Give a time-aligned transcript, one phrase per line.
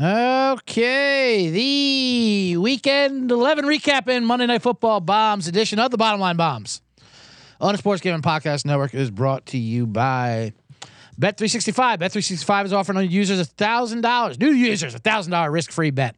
[0.00, 6.36] Okay, the weekend 11 recap in Monday Night Football Bombs edition of the Bottom Line
[6.36, 6.82] Bombs
[7.60, 10.52] on the Sports Gambling Podcast Network is brought to you by
[11.20, 11.98] Bet365.
[11.98, 16.16] Bet365 is offering users $1,000, new users, $1,000 risk free bet.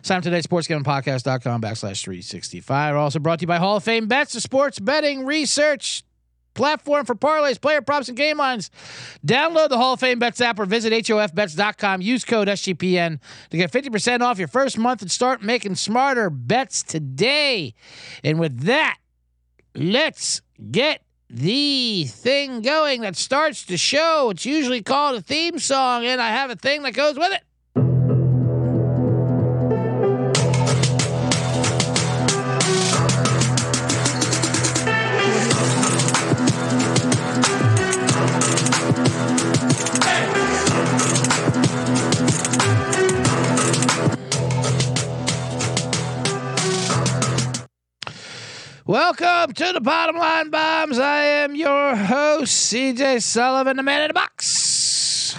[0.00, 2.96] Sign up today at sportsgamblingpodcast.com backslash 365.
[2.96, 6.04] Also brought to you by Hall of Fame Bets, the sports betting research
[6.54, 8.70] platform for parlays, player props, and game lines.
[9.26, 12.00] Download the Hall of Fame Bets app or visit HOFBets.com.
[12.00, 13.20] Use code SGPN
[13.50, 17.74] to get 50% off your first month and start making smarter bets today.
[18.22, 18.98] And with that,
[19.74, 24.30] let's get the thing going that starts the show.
[24.30, 27.42] It's usually called a theme song, and I have a thing that goes with it.
[48.86, 50.98] Welcome to the Bottom Line Bombs.
[50.98, 55.34] I am your host, CJ Sullivan, the man in the box.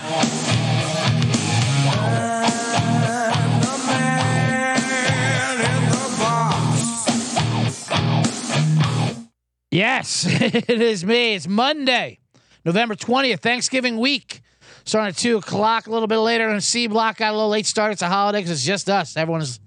[9.69, 11.35] Yes, it is me.
[11.35, 12.17] It's Monday,
[12.65, 14.41] November 20th, Thanksgiving week.
[14.85, 17.17] Starting at 2 o'clock, a little bit later on C block.
[17.17, 17.91] Got a little late start.
[17.91, 19.15] It's a holiday because it's just us.
[19.15, 19.59] Everyone's,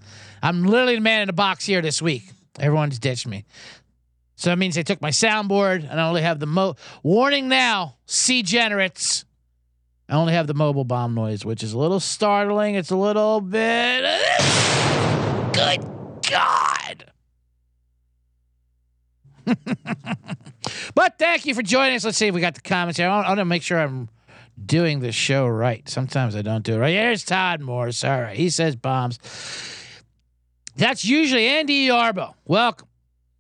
[0.42, 2.24] I'm literally the man in the box here this week.
[2.58, 3.44] Everyone's ditched me.
[4.36, 7.96] So that means they took my soundboard and I only have the mo warning now,
[8.06, 9.24] C generates.
[10.08, 12.76] I only have the mobile bomb noise, which is a little startling.
[12.76, 14.02] It's a little bit
[15.52, 15.80] good
[16.30, 17.12] God.
[20.94, 22.04] but thank you for joining us.
[22.04, 23.08] Let's see if we got the comments here.
[23.08, 24.08] I want to make sure I'm
[24.64, 25.88] doing the show right.
[25.88, 26.94] Sometimes I don't do it right.
[26.94, 27.62] Here's Todd.
[27.68, 28.36] All right.
[28.36, 29.18] He says bombs.
[30.78, 32.34] That's usually Andy Yarbo.
[32.46, 32.86] Welcome.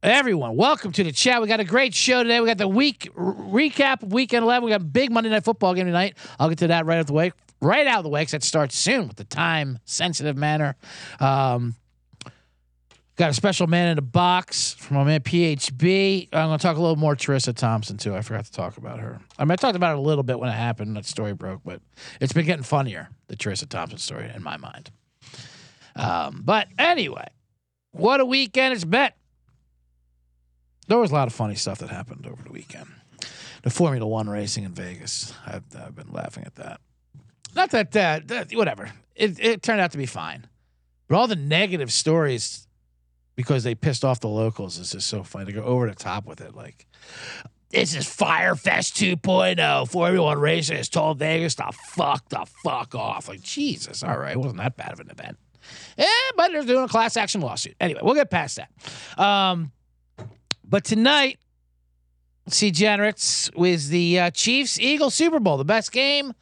[0.02, 1.40] Everyone, welcome to the chat.
[1.40, 2.40] We got a great show today.
[2.40, 4.64] We got the week r- recap of weekend 11.
[4.64, 6.16] We got a big Monday Night Football game tonight.
[6.40, 7.30] I'll get to that right out of the way.
[7.60, 10.74] Right out of the way because that starts soon with the time sensitive manner.
[11.20, 11.76] Um,
[13.14, 16.28] got a special man in the box from my man PHB.
[16.32, 18.16] I'm going to talk a little more Charissa Thompson too.
[18.16, 19.20] I forgot to talk about her.
[19.38, 20.96] I mean, I talked about it a little bit when it happened.
[20.96, 21.82] That story broke, but
[22.20, 23.10] it's been getting funnier.
[23.28, 24.90] The Charissa Thompson story in my mind.
[25.98, 27.26] Um, but anyway,
[27.90, 29.10] what a weekend it's been.
[30.86, 32.86] There was a lot of funny stuff that happened over the weekend.
[33.62, 35.34] The Formula One racing in Vegas.
[35.44, 36.80] I've, I've been laughing at that.
[37.54, 38.90] Not that, uh, that whatever.
[39.14, 40.46] It, it turned out to be fine.
[41.08, 42.66] But all the negative stories
[43.34, 46.26] because they pissed off the locals is just so funny to go over the top
[46.26, 46.54] with it.
[46.54, 46.86] Like,
[47.70, 49.88] this is Fyre Fest 2.0.
[49.88, 53.28] Formula One racing has told Vegas to fuck the fuck off.
[53.28, 54.32] Like, Jesus, all right.
[54.32, 55.38] It wasn't that bad of an event.
[55.96, 56.06] Yeah,
[56.36, 57.76] but they're doing a class action lawsuit.
[57.80, 59.22] Anyway, we'll get past that.
[59.22, 59.72] Um,
[60.64, 61.38] but tonight,
[62.48, 66.32] see Generates with the uh, Chiefs Eagles Super Bowl, the best game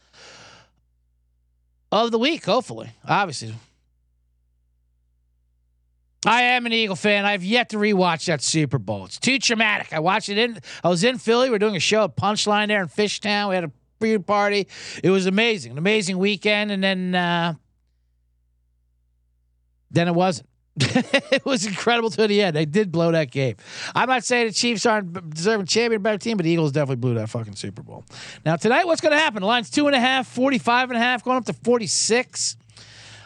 [1.93, 2.91] of the week, hopefully.
[3.07, 3.55] Obviously.
[6.27, 7.25] I am an Eagle fan.
[7.25, 9.05] I've yet to rewatch that Super Bowl.
[9.05, 9.93] It's too traumatic.
[9.93, 11.51] I watched it in I was in Philly.
[11.51, 13.51] We are doing a show at Punchline there in Fishtown.
[13.51, 14.67] We had a pre party.
[15.05, 15.73] It was amazing.
[15.73, 16.73] An amazing weekend.
[16.73, 17.55] And then uh
[19.91, 20.49] then it wasn't.
[20.79, 22.55] it was incredible to the end.
[22.55, 23.57] They did blow that game.
[23.95, 27.15] I'm not saying the Chiefs aren't deserving champion, better team, but the Eagles definitely blew
[27.15, 28.05] that fucking Super Bowl.
[28.45, 29.41] Now, tonight, what's going to happen?
[29.41, 32.59] The line's two and a half, 45 and a half, going up to 46.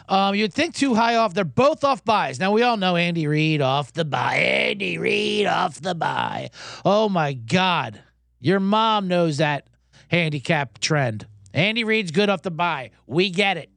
[0.07, 1.33] Um, you'd think too high off.
[1.33, 2.39] They're both off buys.
[2.39, 4.35] Now, we all know Andy Reid off the buy.
[4.35, 6.51] Andy Reid off the buy.
[6.85, 8.01] Oh, my God.
[8.39, 9.67] Your mom knows that
[10.07, 11.27] handicap trend.
[11.53, 12.91] Andy Reid's good off the buy.
[13.07, 13.69] We get it.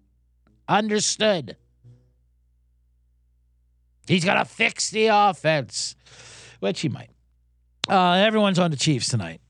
[0.68, 1.56] Understood.
[4.06, 5.96] He's got to fix the offense,
[6.60, 7.10] which he might.
[7.88, 9.40] Uh, everyone's on the Chiefs tonight,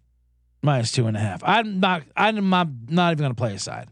[0.63, 1.43] minus two and a half.
[1.45, 2.03] I'm not.
[2.17, 2.69] I'm not,
[3.13, 3.89] even going to play aside.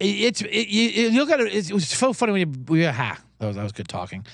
[0.00, 1.70] It's it, you, you look at it.
[1.70, 4.26] It was so funny when you we ha that was that was good talking.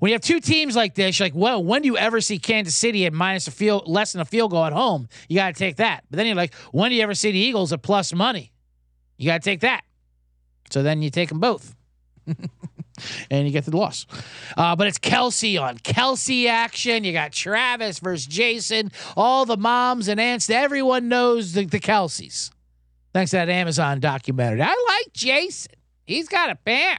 [0.00, 2.40] When you have two teams like this, you're like, well, when do you ever see
[2.40, 5.08] Kansas City at minus a field less than a field goal at home?
[5.28, 6.02] You got to take that.
[6.10, 8.50] But then you're like, when do you ever see the Eagles at plus money?
[9.16, 9.82] You got to take that.
[10.70, 11.76] So then you take them both.
[13.30, 14.06] and you get the loss.
[14.56, 17.04] Uh, but it's Kelce on Kelce action.
[17.04, 18.90] You got Travis versus Jason.
[19.16, 20.50] All the moms and aunts.
[20.50, 22.50] Everyone knows the, the Kelces.
[23.12, 24.62] Thanks to that Amazon documentary.
[24.62, 25.72] I like Jason.
[26.06, 26.98] He's got a bam.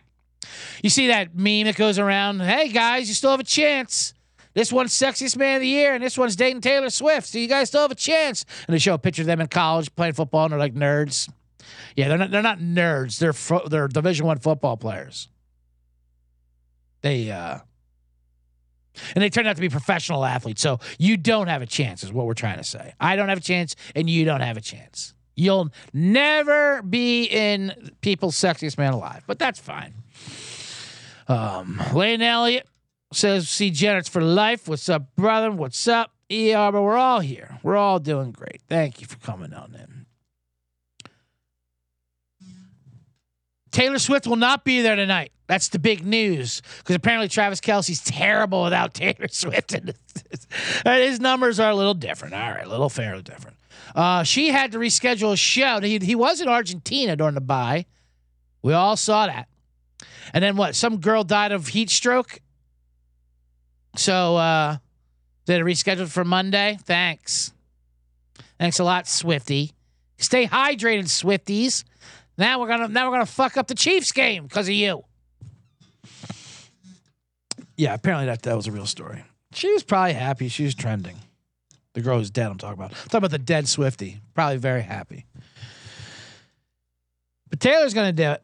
[0.83, 2.41] You see that meme that goes around?
[2.41, 4.13] Hey guys, you still have a chance.
[4.53, 7.27] This one's sexiest man of the year, and this one's dating Taylor Swift.
[7.27, 8.45] So you guys still have a chance.
[8.67, 11.27] And they show a picture of them in college playing football, and they're like nerds.
[11.95, 13.17] Yeah, they're not they're not nerds.
[13.17, 15.27] They're fo- they're Division One football players.
[17.03, 17.59] They uh,
[19.13, 20.61] and they turn out to be professional athletes.
[20.61, 22.93] So you don't have a chance, is what we're trying to say.
[22.99, 25.13] I don't have a chance, and you don't have a chance.
[25.35, 29.93] You'll never be in people's sexiest man alive, but that's fine.
[31.27, 32.67] Um, Lane Elliott
[33.11, 34.67] says, "See Jennings for life.
[34.67, 35.51] What's up, brother?
[35.51, 36.71] What's up, ER?
[36.71, 37.59] But we're all here.
[37.63, 38.61] We're all doing great.
[38.69, 40.02] Thank you for coming on in."
[43.73, 45.31] Taylor Swift will not be there tonight.
[45.47, 49.73] That's the big news because apparently Travis Kelce's terrible without Taylor Swift.
[49.73, 49.93] And
[50.85, 52.35] his numbers are a little different.
[52.35, 53.57] All right, a little fairly different.
[53.95, 55.81] Uh, she had to reschedule a show.
[55.81, 57.85] He, he was in Argentina during the bye.
[58.61, 59.47] We all saw that.
[60.33, 60.75] And then what?
[60.75, 62.39] Some girl died of heat stroke.
[63.95, 64.77] So uh,
[65.47, 66.77] it rescheduled for Monday?
[66.83, 67.51] Thanks.
[68.59, 69.71] Thanks a lot, Swifty.
[70.17, 71.83] Stay hydrated, Swifties.
[72.37, 75.03] Now we're gonna now we're gonna fuck up the Chiefs game because of you.
[77.77, 79.23] Yeah, apparently that that was a real story.
[79.53, 80.47] She was probably happy.
[80.47, 81.17] She was trending.
[81.93, 82.49] The girl who's dead.
[82.49, 82.91] I'm talking about.
[82.91, 84.19] I'm talking about the dead Swifty.
[84.33, 85.25] Probably very happy.
[87.49, 88.43] But Taylor's gonna do it.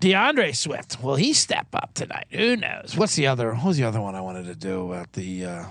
[0.00, 1.02] DeAndre Swift.
[1.02, 2.26] Will he step up tonight?
[2.30, 2.94] Who knows?
[2.96, 3.54] What's the other?
[3.54, 5.64] What was the other one I wanted to do about the uh,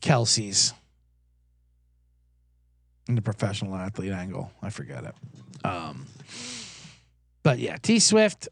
[0.00, 0.72] Kelce's?
[3.10, 4.52] In the professional athlete angle.
[4.62, 5.66] I forget it.
[5.66, 6.06] Um,
[7.42, 8.48] but yeah, T Swift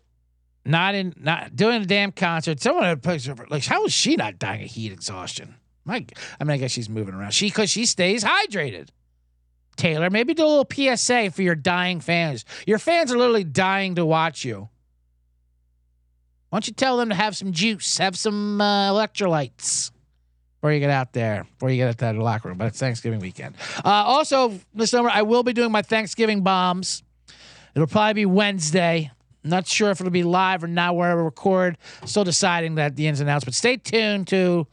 [0.65, 2.61] not in not doing a damn concert.
[2.61, 3.47] Someone had a picture of her.
[3.49, 5.55] Like, how is she not dying of heat exhaustion?
[5.85, 6.05] My,
[6.41, 7.35] I mean, I guess she's moving around.
[7.35, 8.89] She because she stays hydrated.
[9.77, 12.45] Taylor, maybe do a little PSA for your dying fans.
[12.67, 14.69] Your fans are literally dying to watch you.
[16.49, 19.93] Why don't you tell them to have some juice, have some uh, electrolytes
[20.61, 22.59] before you get out there, before you get out that locker room.
[22.59, 23.55] But it's Thanksgiving weekend.
[23.85, 27.05] Uh, also, this summer, I will be doing my Thanksgiving bombs.
[27.77, 29.13] It'll probably be Wednesday.
[29.45, 31.79] Not sure if it'll be live or not, where I record.
[32.05, 33.45] Still deciding that the ins and outs.
[33.45, 34.67] But stay tuned to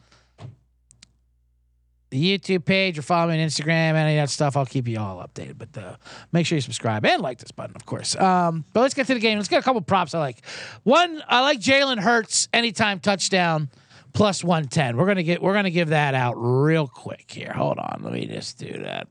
[2.10, 4.58] the YouTube page or follow me on Instagram, any of that stuff.
[4.58, 5.60] I'll keep you all updated.
[5.60, 5.98] But uh,
[6.32, 8.16] make sure you subscribe and like this button, of course.
[8.16, 9.38] Um, but let's get to the game.
[9.38, 10.44] Let's get a couple props I like.
[10.82, 13.70] One, I like Jalen Hurts anytime touchdown
[14.16, 14.98] plus 110.
[14.98, 17.54] We're gonna get we're gonna give that out real quick here.
[17.54, 18.00] Hold on.
[18.02, 19.08] Let me just do that.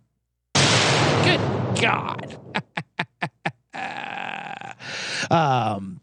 [1.24, 1.40] Good
[1.80, 2.36] God.
[5.30, 6.00] um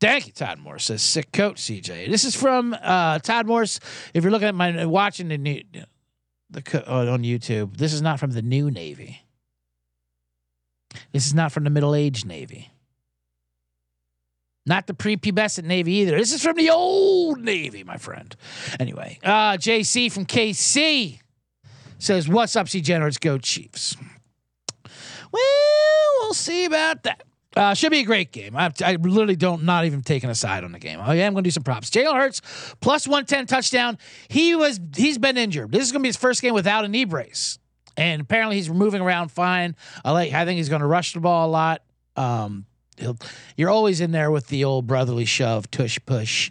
[0.00, 0.84] Thank you, Todd Morse.
[0.84, 2.10] Says sick coat, CJ.
[2.10, 3.80] This is from uh, Todd Morse.
[4.12, 5.62] If you're looking at my watching the new
[6.50, 9.24] the uh, on YouTube, this is not from the new Navy.
[11.12, 12.70] This is not from the middle aged Navy.
[14.66, 16.16] Not the prepubescent Navy either.
[16.16, 18.34] This is from the old Navy, my friend.
[18.80, 21.20] Anyway, uh, JC from KC
[21.98, 23.18] says, What's up, C Generals?
[23.18, 23.96] Go Chiefs.
[25.30, 25.42] Well,
[26.20, 27.24] we'll see about that.
[27.56, 28.56] Uh, should be a great game.
[28.56, 30.98] I, I literally don't not even taking a side on the game.
[31.00, 31.90] Oh yeah, I am going to do some props.
[31.90, 32.40] Jalen Hurts
[32.80, 33.98] plus one ten touchdown.
[34.28, 35.70] He was he's been injured.
[35.70, 37.58] This is going to be his first game without a knee brace,
[37.96, 39.76] and apparently he's moving around fine.
[40.04, 40.32] I like.
[40.32, 41.82] I think he's going to rush the ball a lot.
[42.16, 42.66] Um,
[43.56, 46.50] you're always in there with the old brotherly shove, tush push.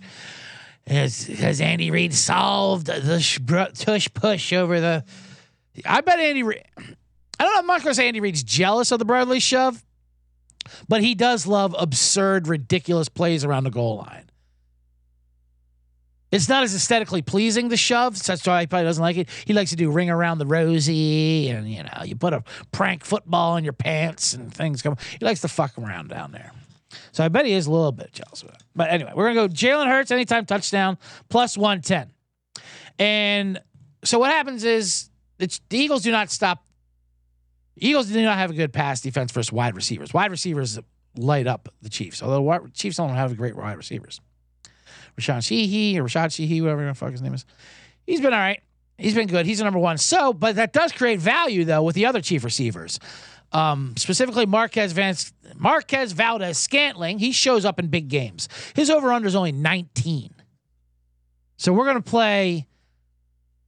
[0.87, 3.39] Has, has Andy Reid solved the sh-
[3.75, 5.05] tush push over the?
[5.85, 6.43] I bet Andy.
[6.43, 6.63] Reid.
[6.77, 7.59] I don't know.
[7.59, 9.83] I'm not to say Andy Reid's jealous of the brotherly shove.
[10.87, 14.29] But he does love absurd, ridiculous plays around the goal line.
[16.33, 18.17] It's not as aesthetically pleasing to shove.
[18.17, 19.29] So that's why he probably doesn't like it.
[19.45, 23.05] He likes to do ring around the rosy, and you know, you put a prank
[23.05, 24.97] football in your pants and things come.
[25.19, 26.51] He likes to fuck around down there.
[27.11, 28.43] So I bet he is a little bit jealous.
[28.75, 30.97] But anyway, we're gonna go Jalen Hurts anytime touchdown
[31.29, 32.11] plus one ten.
[32.97, 33.61] And
[34.03, 36.65] so what happens is the Eagles do not stop
[37.77, 40.13] Eagles do not have a good pass defense versus wide receivers.
[40.13, 40.79] Wide receivers
[41.15, 44.19] light up the Chiefs, although Chiefs don't have great wide receivers.
[45.19, 47.45] Rashawn Sheehy or Rashad Sheehy, whatever the fuck his name is,
[48.05, 48.61] he's been all right.
[48.97, 49.45] He's been good.
[49.45, 49.97] He's the number one.
[49.97, 52.99] So, but that does create value though with the other Chief receivers.
[53.51, 57.19] Um, specifically Marquez Vance, Marquez Valdes Scantling.
[57.19, 58.49] He shows up in big games.
[58.75, 60.33] His over under is only 19.
[61.57, 62.67] So we're gonna play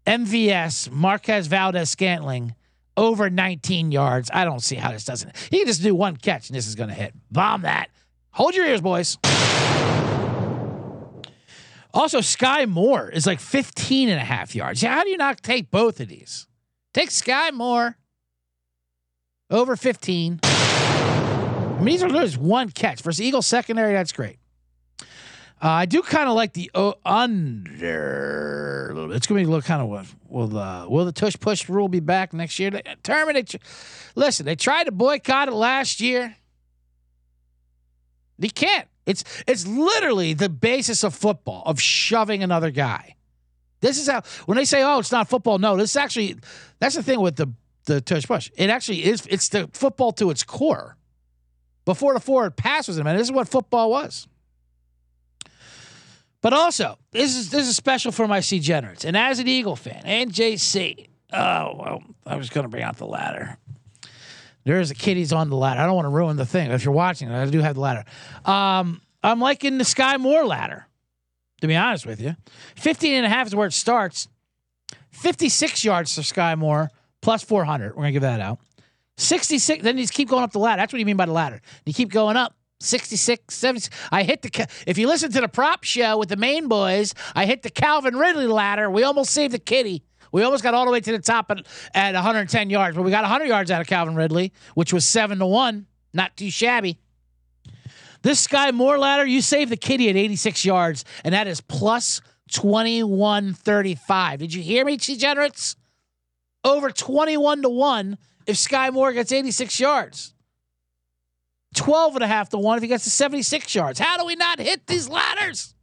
[0.05, 2.55] MVS Marquez Valdes Scantling
[2.97, 4.29] over 19 yards.
[4.33, 5.35] I don't see how this doesn't.
[5.51, 7.13] He can just do one catch and this is going to hit.
[7.31, 7.89] Bomb that.
[8.31, 9.17] Hold your ears, boys.
[11.95, 14.81] Also, Skyy Moore is like 15 and a half yards.
[14.81, 16.45] How do you not take both of these?
[16.93, 17.97] Take Skyy Moore
[19.49, 20.41] over 15.
[20.43, 23.93] I mean, these are just one catch versus Eagles secondary.
[23.93, 24.39] That's great.
[24.99, 25.05] Uh,
[25.69, 26.69] I do kind of like the
[27.05, 28.89] under.
[28.89, 29.15] a little bit.
[29.15, 31.69] It's going to be a little kind of what will uh, will the tush push
[31.69, 32.71] rule be back next year?
[33.03, 33.55] Terminate.
[34.15, 36.35] Listen, they tried to boycott it last year.
[38.37, 38.89] They can't.
[39.05, 43.15] It's it's literally the basis of football of shoving another guy.
[43.81, 46.37] This is how when they say, "Oh, it's not football." No, this is actually
[46.79, 47.51] that's the thing with the
[47.85, 48.49] the tush push.
[48.55, 49.25] It actually is.
[49.29, 50.97] It's the football to its core.
[51.85, 54.27] Before the forward pass was man this is what football was.
[56.41, 59.75] But also, this is this is special for my C generates, and as an Eagle
[59.75, 61.07] fan and JC.
[61.33, 63.57] Oh well, I was going to bring out the ladder.
[64.65, 65.79] There's a kitties on the ladder.
[65.79, 66.71] I don't want to ruin the thing.
[66.71, 68.03] If you're watching, I do have the ladder.
[68.45, 70.87] Um, I'm liking the Skyy Moore ladder,
[71.61, 72.35] to be honest with you.
[72.75, 74.27] 15 and a half is where it starts.
[75.11, 76.89] 56 yards for Skyy Moore
[77.21, 77.91] plus 400.
[77.91, 78.59] We're going to give that out.
[79.17, 79.83] 66.
[79.83, 80.81] Then you keep going up the ladder.
[80.81, 81.61] That's what you mean by the ladder.
[81.85, 82.55] You keep going up.
[82.81, 83.89] 66, 70.
[84.11, 84.67] I hit the.
[84.85, 88.17] If you listen to the prop show with the main boys, I hit the Calvin
[88.17, 88.89] Ridley ladder.
[88.91, 90.03] We almost saved the kitty.
[90.35, 93.09] We almost got all the way to the top at, at 110 yards, but we
[93.09, 95.87] got 100 yards out of Calvin Ridley, which was seven to one.
[96.13, 96.99] Not too shabby.
[98.21, 102.19] This Skyy Moore ladder, you saved the kitty at 86 yards, and that is plus
[102.51, 104.39] 2135.
[104.39, 105.77] Did you hear me, degenerates?
[106.65, 110.33] Over 21 to 1 if Skyy Moore gets 86 yards.
[111.75, 113.99] 12 and a half to 1 if he gets to 76 yards.
[113.99, 115.73] How do we not hit these ladders?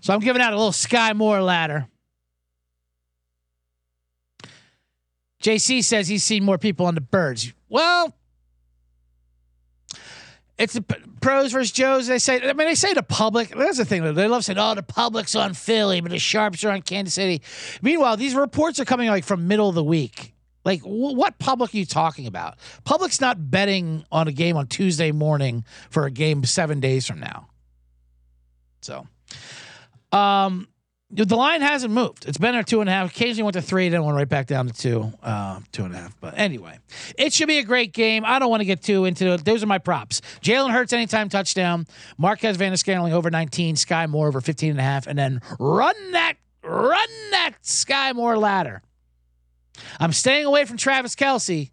[0.00, 1.86] So I'm giving out a little Skyy Moore ladder.
[5.42, 7.52] JC says he's seen more people on the birds.
[7.68, 8.14] Well,
[10.58, 10.82] it's the
[11.20, 12.06] pros versus Joes.
[12.06, 13.48] They say, I mean, they say the public.
[13.50, 14.14] That's the thing.
[14.14, 17.42] They love saying, "Oh, the public's on Philly, but the sharps are on Kansas City."
[17.82, 20.34] Meanwhile, these reports are coming like from middle of the week.
[20.64, 22.58] Like, wh- what public are you talking about?
[22.84, 27.18] Public's not betting on a game on Tuesday morning for a game seven days from
[27.18, 27.48] now.
[28.82, 29.06] So,
[30.12, 30.68] um,
[31.12, 32.26] the line hasn't moved.
[32.26, 33.10] It's been at two and a half.
[33.10, 35.98] Occasionally went to three, then went right back down to two, uh, two and a
[35.98, 36.18] half.
[36.20, 36.78] But anyway,
[37.18, 38.24] it should be a great game.
[38.24, 39.44] I don't want to get too into it.
[39.44, 40.22] Those are my props.
[40.40, 41.86] Jalen Hurts anytime touchdown.
[42.16, 43.76] Marquez Van Scanling over 19.
[43.76, 45.06] Skyy Moore over 15 and a half.
[45.06, 48.82] And then run that, run that Skyy Moore ladder.
[50.00, 51.70] I'm staying away from Travis Kelce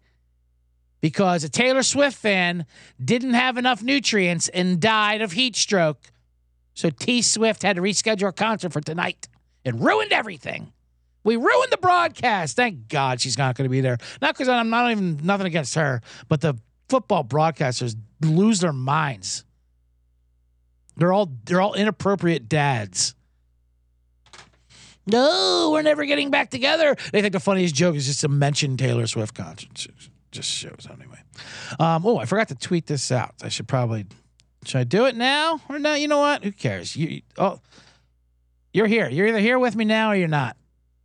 [1.00, 2.66] because a Taylor Swift fan
[3.02, 5.98] didn't have enough nutrients and died of heat stroke.
[6.74, 9.28] So T Swift had to reschedule a concert for tonight
[9.64, 10.72] and ruined everything.
[11.22, 12.56] We ruined the broadcast.
[12.56, 13.98] Thank God she's not going to be there.
[14.22, 16.54] Not because I'm not even nothing against her, but the
[16.88, 19.44] football broadcasters lose their minds.
[20.96, 23.14] They're all they're all inappropriate dads.
[25.06, 26.96] No, we're never getting back together.
[27.12, 29.70] They think the funniest joke is just to mention Taylor Swift concert.
[30.30, 31.18] Just shows anyway.
[31.78, 33.34] Um, oh, I forgot to tweet this out.
[33.42, 34.06] I should probably
[34.64, 35.94] should I do it now or no?
[35.94, 36.44] You know what?
[36.44, 36.94] Who cares?
[36.94, 37.60] You oh,
[38.72, 39.08] you're here.
[39.08, 40.56] You're either here with me now or you're not.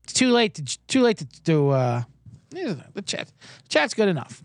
[0.04, 1.70] It's too late to too late to do.
[1.70, 2.04] Uh,
[2.52, 3.32] the chat
[3.70, 4.44] chat's good enough.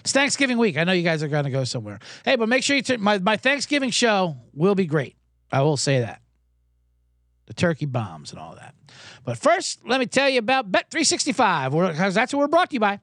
[0.00, 0.76] It's Thanksgiving week.
[0.76, 1.98] I know you guys are going to go somewhere.
[2.24, 5.16] Hey, but make sure you t- my my Thanksgiving show will be great.
[5.50, 6.20] I will say that.
[7.46, 8.74] The turkey bombs and all that.
[9.24, 12.80] But first, let me tell you about Bet365, because that's what we're brought to you
[12.80, 13.00] by.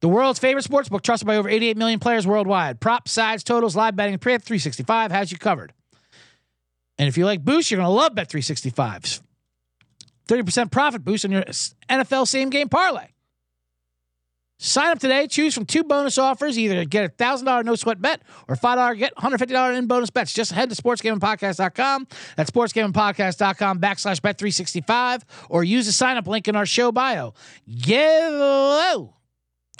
[0.00, 2.80] The world's favorite sports book, trusted by over 88 million players worldwide.
[2.80, 5.72] Prop, sides, totals, live betting, and Bet365 has you covered.
[7.02, 9.20] And if you like boosts, you're going to love Bet365's
[10.28, 11.42] 30% profit boost on your
[11.90, 13.08] NFL same game parlay.
[14.60, 18.22] Sign up today, choose from two bonus offers, either get a $1,000 no sweat bet
[18.46, 20.32] or $5 get $150 in bonus bets.
[20.32, 22.06] Just head to sportsgamblingpodcast.com.
[22.36, 27.34] That's sportsgamblingpodcast.com backslash bet365 or use the sign up link in our show bio.
[27.66, 28.32] Give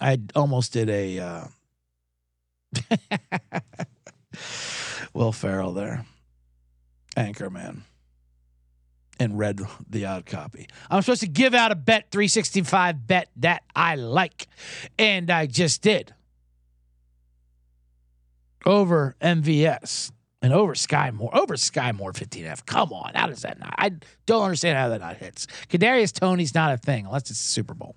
[0.01, 1.45] I almost did a uh,
[5.15, 6.05] Will Ferrell there.
[7.17, 7.85] Anchor man.
[9.19, 10.67] And read the odd copy.
[10.91, 14.49] I'm supposed to give out a bet 365 bet that I like.
[14.99, 16.13] And I just did.
[18.65, 21.31] Over MVS and over Skyy Moore.
[21.37, 22.67] Over Skyy Moore 15F.
[22.67, 23.13] Come on.
[23.15, 23.75] How does that not?
[23.79, 23.93] I
[24.27, 25.47] don't understand how that not hits.
[25.69, 27.95] Kadarius Toney's not a thing unless it's the Super Bowl.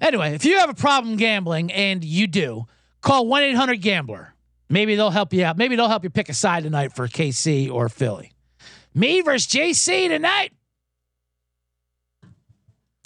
[0.00, 2.66] Anyway, if you have a problem gambling, and you do,
[3.02, 4.34] call 1 800 Gambler.
[4.68, 5.56] Maybe they'll help you out.
[5.56, 8.32] Maybe they'll help you pick a side tonight for KC or Philly.
[8.94, 10.52] Me versus JC tonight.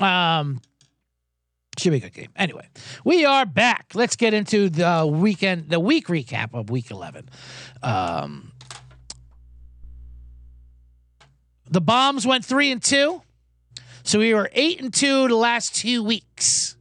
[0.01, 0.61] Um,
[1.79, 2.31] should be a good game.
[2.37, 2.69] Anyway,
[3.05, 3.93] we are back.
[3.95, 7.29] Let's get into the weekend, the week recap of week 11.
[7.83, 8.53] Um,
[11.69, 13.23] the bombs went three and two.
[14.03, 16.77] So we were eight and two the last two weeks.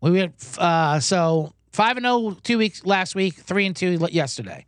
[0.00, 4.64] We went uh, so five and zero two weeks last week, three and two yesterday.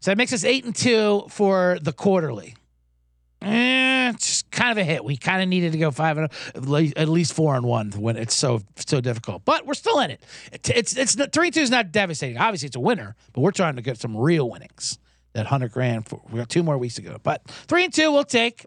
[0.00, 2.56] So that makes us eight and two for the quarterly.
[3.42, 5.04] Eh, it's kind of a hit.
[5.04, 8.16] We kind of needed to go five and oh, at least four and one when
[8.16, 9.44] it's so so difficult.
[9.44, 10.22] But we're still in it.
[10.52, 12.36] It's it's, it's three two is not devastating.
[12.36, 14.98] Obviously, it's a winner, but we're trying to get some real winnings.
[15.32, 16.08] That hundred grand.
[16.08, 18.66] For, we got two more weeks to go, but three and two we'll take.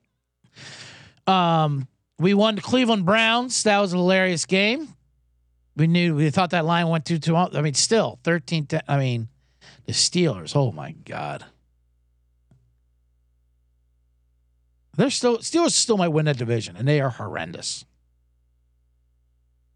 [1.27, 1.87] Um,
[2.17, 3.63] we won the Cleveland Browns.
[3.63, 4.95] That was a hilarious game.
[5.75, 7.35] We knew we thought that line went too too.
[7.35, 8.67] I mean, still thirteen.
[8.87, 9.27] I mean,
[9.85, 10.55] the Steelers.
[10.55, 11.45] Oh my god.
[14.95, 17.85] They're still Steelers still might win that division, and they are horrendous.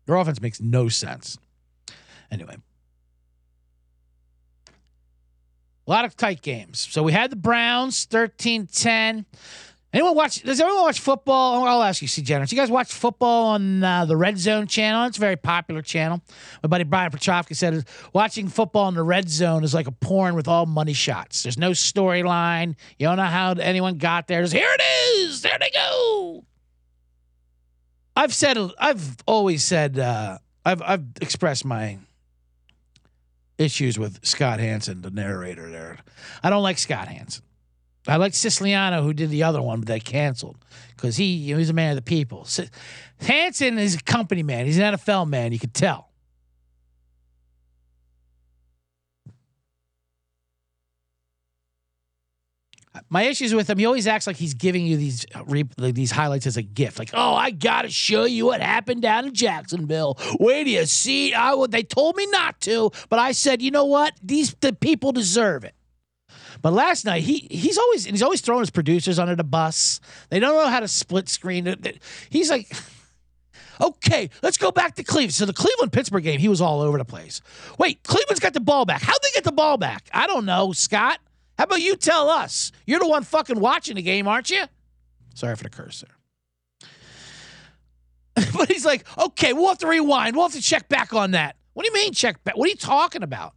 [0.06, 1.38] Their offense makes no sense.
[2.30, 2.58] Anyway,
[5.88, 6.80] a lot of tight games.
[6.92, 9.26] So we had the Browns 13 10.
[9.98, 10.44] Anyone watch?
[10.44, 11.64] Does anyone watch football?
[11.64, 12.22] I'll ask you, C.
[12.22, 12.52] Generous.
[12.52, 15.06] You guys watch football on uh, the Red Zone channel?
[15.06, 16.22] It's a very popular channel.
[16.62, 20.36] My buddy Brian Petrofsky said watching football in the Red Zone is like a porn
[20.36, 21.42] with all money shots.
[21.42, 22.76] There's no storyline.
[23.00, 24.44] You don't know how anyone got there.
[24.44, 24.82] Just here it
[25.16, 25.42] is.
[25.42, 26.46] There they go.
[28.16, 28.56] I've said.
[28.78, 29.98] I've always said.
[29.98, 31.98] Uh, I've I've expressed my
[33.58, 35.98] issues with Scott Hanson, the narrator there.
[36.44, 37.46] I don't like Scott Hanson.
[38.08, 40.58] I like Siciliano, who did the other one, but they canceled
[40.96, 42.48] because he you know, he's a man of the people.
[43.20, 44.66] Hanson is a company man.
[44.66, 45.52] He's an NFL man.
[45.52, 46.08] You could tell.
[53.10, 55.44] My issues with him, he always acts like he's giving you these uh,
[55.78, 57.00] these highlights as a gift.
[57.00, 60.18] Like, oh, I gotta show you what happened down in Jacksonville.
[60.40, 61.34] Wait do you see?
[61.34, 61.72] I would.
[61.72, 64.14] They told me not to, but I said, you know what?
[64.24, 65.76] These the people deserve it.
[66.62, 70.00] But last night he he's always he's always throwing his producers under the bus.
[70.30, 71.76] They don't know how to split screen.
[72.30, 72.72] He's like.
[73.80, 75.36] Okay, let's go back to Cleveland.
[75.36, 77.42] So the Cleveland Pittsburgh game, he was all over the place.
[77.78, 79.04] Wait, Cleveland's got the ball back.
[79.04, 80.10] How'd they get the ball back?
[80.12, 81.20] I don't know, Scott.
[81.60, 82.72] How about you tell us?
[82.88, 84.64] You're the one fucking watching the game, aren't you?
[85.36, 86.18] Sorry for the curse there.
[88.54, 90.36] but he's like, okay, we'll have to rewind.
[90.36, 91.56] We'll have to check back on that.
[91.74, 92.58] What do you mean check back?
[92.58, 93.54] What are you talking about?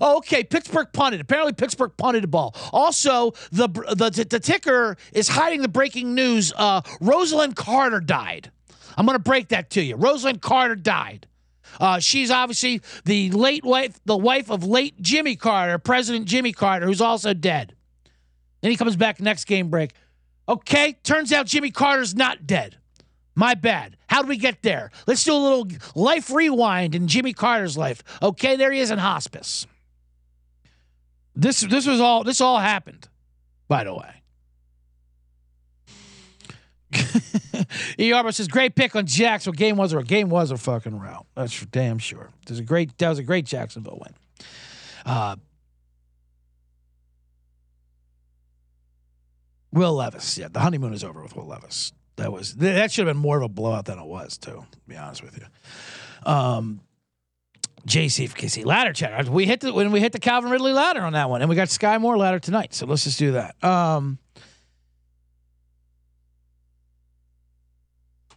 [0.00, 0.44] Oh, okay.
[0.44, 1.20] Pittsburgh punted.
[1.20, 2.54] Apparently, Pittsburgh punted the ball.
[2.72, 6.52] Also, the the the ticker is hiding the breaking news.
[6.56, 8.50] Uh, Rosalynn Carter died.
[8.96, 9.96] I'm going to break that to you.
[9.96, 11.26] Rosalynn Carter died.
[11.80, 16.86] Uh, she's obviously the late wife, the wife of late Jimmy Carter, President Jimmy Carter,
[16.86, 17.74] who's also dead.
[18.60, 19.92] Then he comes back next game break.
[20.48, 22.76] Okay, turns out Jimmy Carter's not dead.
[23.34, 23.96] My bad.
[24.08, 24.90] How do we get there?
[25.06, 28.04] Let's do a little life rewind in Jimmy Carter's life.
[28.22, 29.66] Okay, there he is in hospice.
[31.36, 33.08] This this was all this all happened,
[33.68, 34.22] by the way.
[37.98, 38.12] e.
[38.12, 39.58] Arbor says great pick on Jacksonville.
[39.58, 41.26] Game was a game was a fucking route.
[41.34, 42.30] That's for damn sure.
[42.46, 44.14] There's a great that was a great Jacksonville win.
[45.04, 45.36] Uh,
[49.72, 51.92] Will Levis, yeah, the honeymoon is over with Will Levis.
[52.16, 54.64] That was that should have been more of a blowout than it was, too.
[54.70, 55.46] To be honest with you.
[56.30, 56.80] Um,
[57.86, 59.28] JC for KC ladder chat.
[59.28, 61.56] We hit the when we hit the Calvin Ridley ladder on that one, and we
[61.56, 62.74] got Skyy Moore ladder tonight.
[62.74, 63.62] So let's just do that.
[63.62, 64.18] Um,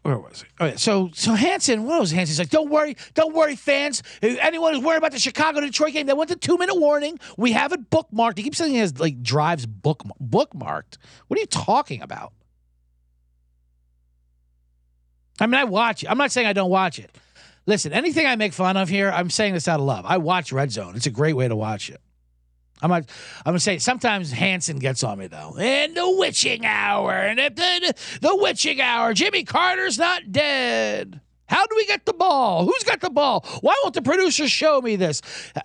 [0.01, 0.47] where was it?
[0.59, 0.75] Oh yeah.
[0.75, 2.31] So so Hanson, what was Hanson?
[2.31, 4.03] He's like, don't worry, don't worry, fans.
[4.21, 7.19] Anyone who's worried about the Chicago Detroit game, they went to two minute warning.
[7.37, 8.37] We have it bookmarked.
[8.37, 10.97] He keeps saying he has like drives book bookmarked.
[11.27, 12.33] What are you talking about?
[15.39, 16.11] I mean, I watch it.
[16.11, 17.15] I'm not saying I don't watch it.
[17.67, 20.05] Listen, anything I make fun of here, I'm saying this out of love.
[20.05, 20.95] I watch Red Zone.
[20.95, 22.01] It's a great way to watch it.
[22.81, 25.57] I'm not, I'm gonna say sometimes Hanson gets on me though.
[25.59, 29.13] And the witching hour, and the, the, the witching hour.
[29.13, 31.19] Jimmy Carter's not dead.
[31.47, 32.65] How do we get the ball?
[32.65, 33.45] Who's got the ball?
[33.61, 35.21] Why won't the producer show me this?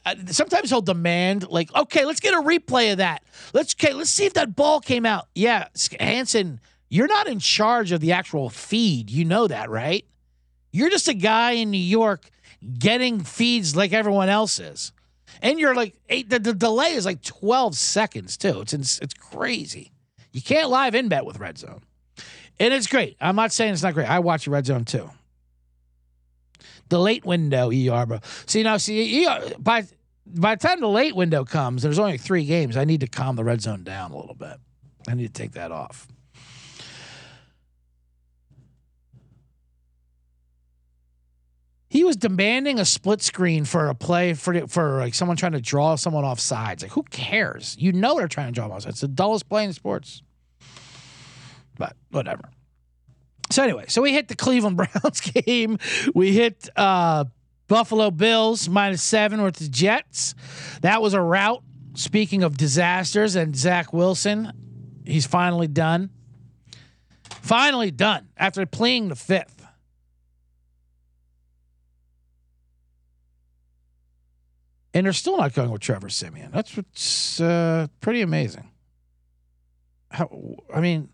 [0.07, 3.25] Uh, sometimes he'll demand, like, okay, let's get a replay of that.
[3.53, 5.29] Let's okay, let's see if that ball came out.
[5.35, 5.67] Yeah,
[6.01, 9.11] Hanson, you're not in charge of the actual feed.
[9.11, 10.05] You know that, right?
[10.73, 12.29] You're just a guy in New York
[12.79, 14.93] getting feeds like everyone else is.
[15.41, 18.61] And you're like eight, the, the delay is like 12 seconds too.
[18.61, 19.93] It's it's crazy.
[20.33, 21.83] You can't live in bet with Red Zone.
[22.59, 23.17] And it's great.
[23.21, 24.09] I'm not saying it's not great.
[24.09, 25.11] I watch Red Zone too.
[26.89, 28.19] The late window, ER, bro.
[28.47, 29.85] See now, see ER, by
[30.27, 32.77] by the time the late window comes, there's only three games.
[32.77, 34.57] I need to calm the red zone down a little bit.
[35.09, 36.07] I need to take that off.
[41.93, 45.61] He was demanding a split screen for a play for for like someone trying to
[45.61, 46.83] draw someone off sides.
[46.83, 47.77] Like who cares?
[47.79, 48.95] You know they're trying to draw off sides.
[48.95, 50.23] It's the dullest play in sports.
[51.77, 52.49] But whatever.
[53.51, 55.79] So anyway, so we hit the Cleveland Browns game.
[56.15, 57.27] We hit uh,
[57.69, 60.35] Buffalo Bills minus seven with the Jets.
[60.81, 61.63] That was a route.
[61.93, 64.51] speaking of disasters and Zach Wilson,
[65.05, 66.09] he's finally done.
[67.43, 69.62] Finally done after pleading the fifth.
[74.95, 76.51] And they're still not going with Trevor Siemian.
[76.51, 78.71] That's what's uh, pretty amazing.
[80.11, 80.29] How,
[80.75, 81.09] I mean,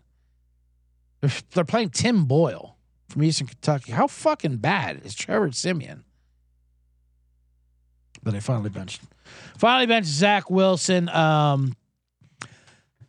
[1.21, 3.91] they're, playing Tim Boyle from Eastern Kentucky.
[3.91, 6.03] How fucking bad is Trevor Siemian?
[8.21, 9.01] But they finally benched.
[9.57, 11.07] Finally benched Zach Wilson.
[11.09, 11.75] Um,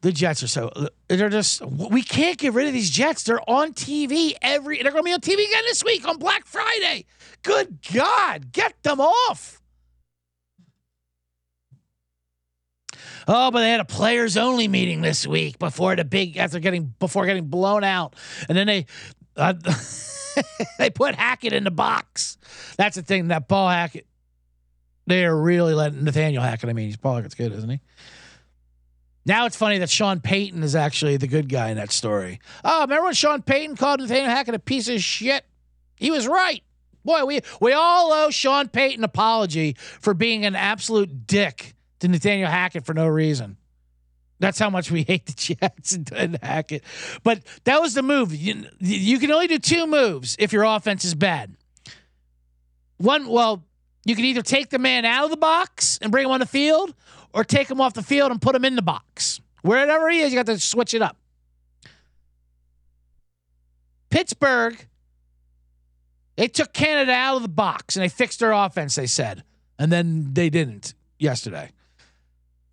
[0.03, 0.71] the Jets are so
[1.09, 3.25] they're just we can't get rid of these Jets.
[3.25, 4.83] They're on TV every.
[4.83, 7.05] They're going to be on TV again this week on Black Friday.
[7.43, 9.60] Good God, get them off.
[13.33, 16.93] Oh, but they had a players only meeting this week before the big after getting
[16.99, 18.17] before getting blown out,
[18.49, 18.87] and then they
[19.37, 19.55] uh,
[20.79, 22.39] they put Hackett in the box.
[22.77, 23.29] That's the thing.
[23.29, 24.09] That Paul Hackett,
[25.07, 26.71] they are really letting Nathaniel Hackett.
[26.71, 27.81] I mean, he's Paul Hackett's good, isn't he?
[29.25, 32.41] Now it's funny that Sean Payton is actually the good guy in that story.
[32.65, 35.45] Oh, remember when Sean Payton called Nathaniel Hackett a piece of shit?
[35.95, 36.65] He was right.
[37.05, 42.09] Boy, we we all owe Sean Payton an apology for being an absolute dick to
[42.09, 43.57] Nathaniel Hackett for no reason.
[44.39, 46.83] That's how much we hate the Jets and, and Hackett.
[47.23, 48.35] But that was the move.
[48.35, 51.57] You, you can only do two moves if your offense is bad.
[52.97, 53.65] One, well,
[54.05, 56.47] you can either take the man out of the box and bring him on the
[56.47, 56.95] field,
[57.33, 59.41] or take him off the field and put him in the box.
[59.63, 61.17] Wherever he is, you got to switch it up.
[64.11, 64.87] Pittsburgh,
[66.37, 69.45] they took Canada out of the box and they fixed their offense, they said.
[69.79, 71.71] And then they didn't yesterday.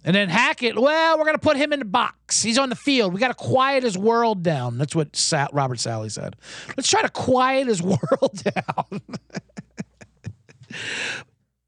[0.08, 2.42] And then Hackett, well, we're going to put him in the box.
[2.42, 3.14] He's on the field.
[3.14, 4.78] We got to quiet his world down.
[4.78, 6.38] That's what Sa- Robert Saleh said.
[6.78, 9.02] Let's try to quiet his world down.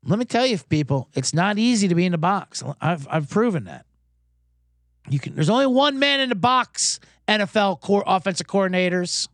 [0.06, 2.64] Let me tell you, people, it's not easy to be in the box.
[2.80, 3.86] I've I've proven that.
[5.10, 5.36] You can.
[5.36, 7.02] There's only one man in the box.
[7.28, 9.28] NFL core offensive coordinators.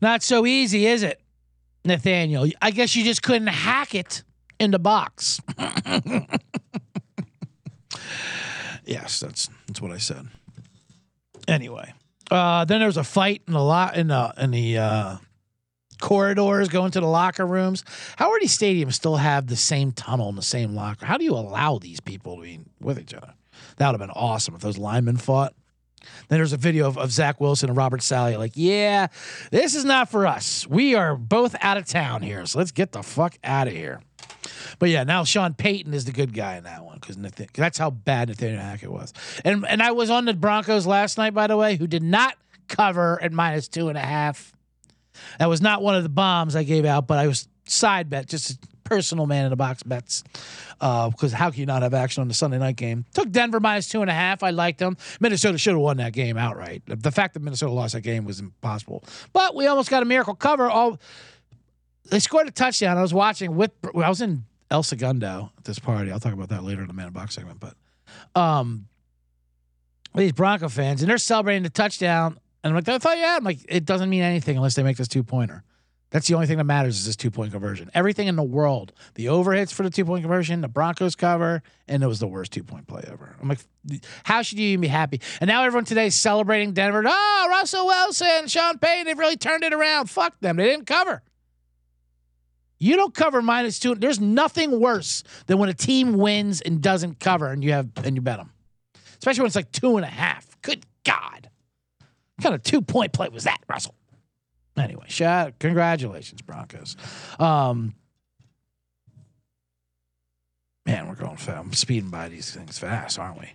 [0.00, 1.20] Not so easy, is it,
[1.84, 2.46] Nathaniel?
[2.60, 4.22] I guess you just couldn't hack it
[4.58, 5.40] in the box.
[8.84, 10.26] yes, that's that's what I said.
[11.48, 11.92] Anyway,
[12.30, 15.16] uh, then there was a fight in the lot in the in the uh,
[16.00, 17.84] corridors going to the locker rooms.
[18.16, 21.06] How are these stadiums still have the same tunnel and the same locker.
[21.06, 23.34] How do you allow these people to be with each other?
[23.76, 25.54] That would have been awesome if those linemen fought.
[26.28, 29.08] Then there's a video of, of Zach Wilson and Robert Saleh like, yeah,
[29.50, 30.66] this is not for us.
[30.66, 34.00] We are both out of town here, so let's get the fuck out of here.
[34.78, 37.16] But yeah, now Sean Payton is the good guy in that one because
[37.54, 39.12] that's how bad Nathaniel Hackett was.
[39.44, 42.36] And and I was on the Broncos last night, by the way, who did not
[42.68, 44.52] cover at minus two and a half.
[45.38, 48.26] That was not one of the bombs I gave out, but I was side bet,
[48.26, 50.24] just personal man in the box bets.
[50.78, 53.04] Because uh, how can you not have action on the Sunday night game?
[53.12, 54.42] Took Denver minus two and a half.
[54.42, 54.96] I liked them.
[55.20, 56.82] Minnesota should have won that game outright.
[56.86, 59.04] The fact that Minnesota lost that game was impossible.
[59.32, 60.70] But we almost got a miracle cover.
[60.70, 60.98] All
[62.10, 62.96] they scored a touchdown.
[62.96, 63.72] I was watching with.
[63.84, 66.10] I was in El Segundo at this party.
[66.10, 67.60] I'll talk about that later in the man in the box segment.
[67.60, 67.74] But
[68.40, 68.86] um,
[70.14, 72.38] these Bronco fans and they're celebrating the touchdown.
[72.62, 73.36] And I'm like, I thought, yeah.
[73.36, 75.62] I'm like, it doesn't mean anything unless they make this two pointer.
[76.10, 77.90] That's the only thing that matters is this two point conversion.
[77.92, 82.02] Everything in the world, the overhits for the two point conversion, the Broncos cover, and
[82.02, 83.34] it was the worst two point play ever.
[83.40, 83.58] I'm like,
[84.22, 85.20] how should you even be happy?
[85.40, 87.02] And now everyone today is celebrating Denver.
[87.04, 90.08] Oh, Russell Wilson, Sean Payton, they've really turned it around.
[90.08, 90.56] Fuck them.
[90.56, 91.22] They didn't cover.
[92.78, 93.94] You don't cover minus two.
[93.94, 98.14] There's nothing worse than when a team wins and doesn't cover and you have and
[98.14, 98.52] you bet them.
[99.18, 100.60] Especially when it's like two and a half.
[100.62, 101.50] Good God.
[102.36, 103.94] What kind of two point play was that, Russell?
[104.76, 106.96] Anyway, shout congratulations, Broncos.
[107.38, 107.94] Um,
[110.84, 111.58] man, we're going fast.
[111.58, 113.52] I'm speeding by these things fast, aren't we?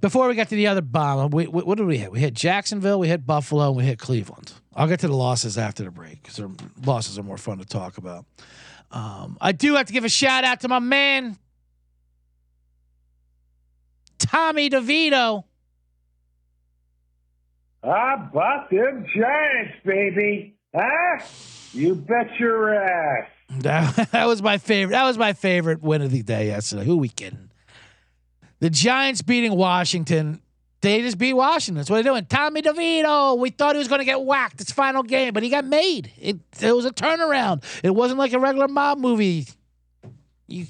[0.00, 2.12] Before we get to the other bomb, we, we, what did we hit?
[2.12, 4.52] We hit Jacksonville, we hit Buffalo, and we hit Cleveland.
[4.74, 6.40] I'll get to the losses after the break because
[6.84, 8.26] losses are more fun to talk about.
[8.90, 11.38] Um, I do have to give a shout out to my man,
[14.18, 15.44] Tommy DeVito.
[17.84, 20.56] Ah, bought them Giants, baby.
[20.74, 21.22] Huh?
[21.72, 23.28] You bet your ass.
[23.58, 24.92] That, that was my favorite.
[24.92, 26.84] That was my favorite win of the day yesterday.
[26.84, 27.50] Who we kidding?
[28.60, 30.40] The Giants beating Washington.
[30.80, 31.76] They just beat Washington.
[31.76, 32.26] That's what they're doing.
[32.26, 33.38] Tommy DeVito.
[33.38, 34.60] We thought he was going to get whacked.
[34.60, 36.12] It's final game, but he got made.
[36.18, 37.62] It, it was a turnaround.
[37.82, 39.46] It wasn't like a regular mob movie.
[40.46, 40.66] You,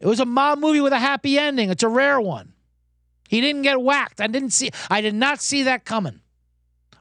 [0.00, 1.70] it was a mob movie with a happy ending.
[1.70, 2.54] It's a rare one.
[3.28, 4.20] He didn't get whacked.
[4.20, 4.70] I didn't see.
[4.90, 6.19] I did not see that coming.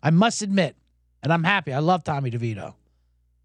[0.02, 0.76] I must admit,
[1.22, 1.74] and I'm happy.
[1.74, 2.74] I love Tommy DeVito.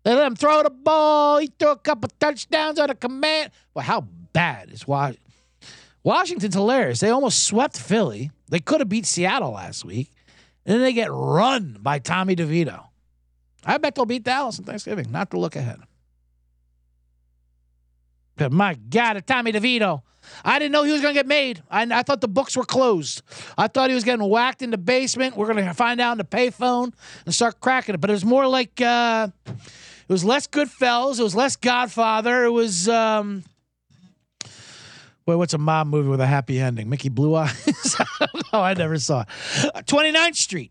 [0.05, 1.39] They let him throw the ball.
[1.39, 3.51] He threw a couple touchdowns on a command.
[3.73, 5.23] Well, how bad is Washington?
[6.03, 7.01] Washington's hilarious.
[7.01, 8.31] They almost swept Philly.
[8.49, 10.11] They could have beat Seattle last week.
[10.67, 12.85] And then they get run by Tommy DeVito.
[13.65, 15.11] I bet they'll beat Dallas on Thanksgiving.
[15.11, 15.81] Not to look ahead.
[18.37, 20.03] But my God, Tommy DeVito.
[20.45, 21.63] I didn't know he was going to get made.
[21.71, 23.23] I, I thought the books were closed.
[23.57, 25.37] I thought he was getting whacked in the basement.
[25.37, 26.93] We're going to find out in the payphone
[27.25, 28.01] and start cracking it.
[28.01, 31.19] But it was more like uh, it was less Goodfellas.
[31.19, 32.45] It was less Godfather.
[32.45, 32.89] It was.
[32.89, 33.45] Um,
[35.27, 36.91] Wait, what's a mob movie with a happy ending?
[36.91, 37.97] Mickey Blue Eyes?
[38.53, 39.29] no, I never saw it.
[39.75, 40.71] Uh, 29th Street.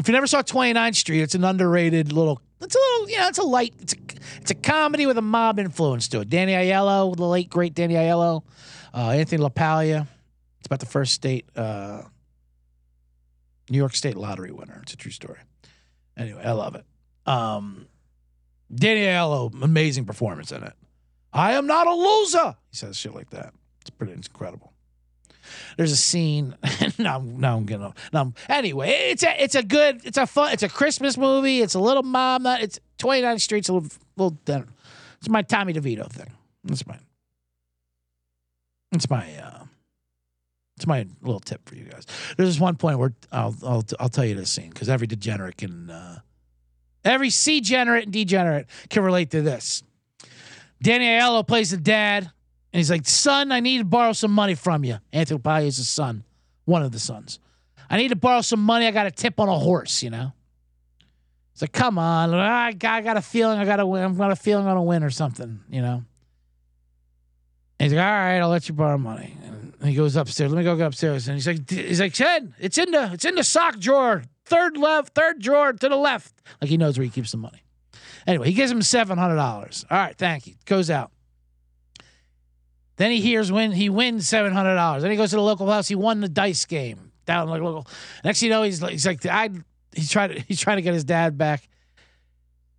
[0.00, 2.40] If you never saw 29th Street, it's an underrated little.
[2.60, 3.74] It's a little, yeah, it's a light.
[3.78, 3.96] It's a,
[4.36, 6.28] it's a comedy with a mob influence to it.
[6.28, 8.42] Danny Aiello, the late great Danny Aiello,
[8.94, 10.06] uh, Anthony LaPaglia.
[10.58, 12.02] It's about the first state, uh,
[13.70, 14.80] New York State lottery winner.
[14.82, 15.38] It's a true story.
[16.16, 16.84] Anyway, I love it.
[17.26, 17.86] Um,
[18.74, 20.72] Danny Aiello, amazing performance in it.
[21.32, 22.56] I am not a loser.
[22.70, 23.52] He says shit like that.
[23.80, 24.72] It's pretty it's incredible.
[25.76, 26.56] There's a scene.
[26.98, 27.92] now, now I'm getting.
[28.12, 30.04] Now, I'm, anyway, it's a it's a good.
[30.04, 30.52] It's a fun.
[30.52, 31.60] It's a Christmas movie.
[31.62, 32.42] It's a little mom.
[32.42, 32.62] Not.
[32.62, 34.38] It's 29th Street's a little little.
[35.18, 36.30] It's my Tommy DeVito thing.
[36.64, 36.96] That's my.
[38.92, 39.34] It's my.
[39.36, 39.64] uh
[40.76, 42.04] It's my little tip for you guys.
[42.36, 45.56] There's this one point where I'll I'll I'll tell you this scene because every degenerate
[45.56, 45.90] can.
[45.90, 46.18] uh
[47.04, 49.82] Every C generate and degenerate can relate to this.
[50.82, 54.54] Danny Aiello plays the dad, and he's like, "Son, I need to borrow some money
[54.54, 56.24] from you." Anthony Paglia is his son,
[56.64, 57.38] one of the sons.
[57.88, 58.86] I need to borrow some money.
[58.86, 60.32] I got a tip on a horse, you know.
[61.58, 64.04] It's like, come on, I got, a feeling I got to win.
[64.04, 66.04] I've got a feeling I'm gonna win or something, you know.
[67.80, 69.36] And he's like, all right, I'll let you borrow money.
[69.80, 70.52] And he goes upstairs.
[70.52, 71.26] Let me go get upstairs.
[71.26, 74.76] And he's like, he's like, Ted, it's in the, it's in the sock drawer, third
[74.76, 76.32] left, third drawer to the left.
[76.60, 77.64] Like he knows where he keeps the money.
[78.24, 79.84] Anyway, he gives him seven hundred dollars.
[79.90, 80.54] All right, thank you.
[80.64, 81.10] Goes out.
[82.98, 85.02] Then he hears when he wins seven hundred dollars.
[85.02, 85.88] Then he goes to the local house.
[85.88, 87.88] He won the dice game down like local.
[88.22, 89.50] Next, you know, he's like, he's like, I.
[89.98, 91.68] He's trying to he's trying to get his dad back.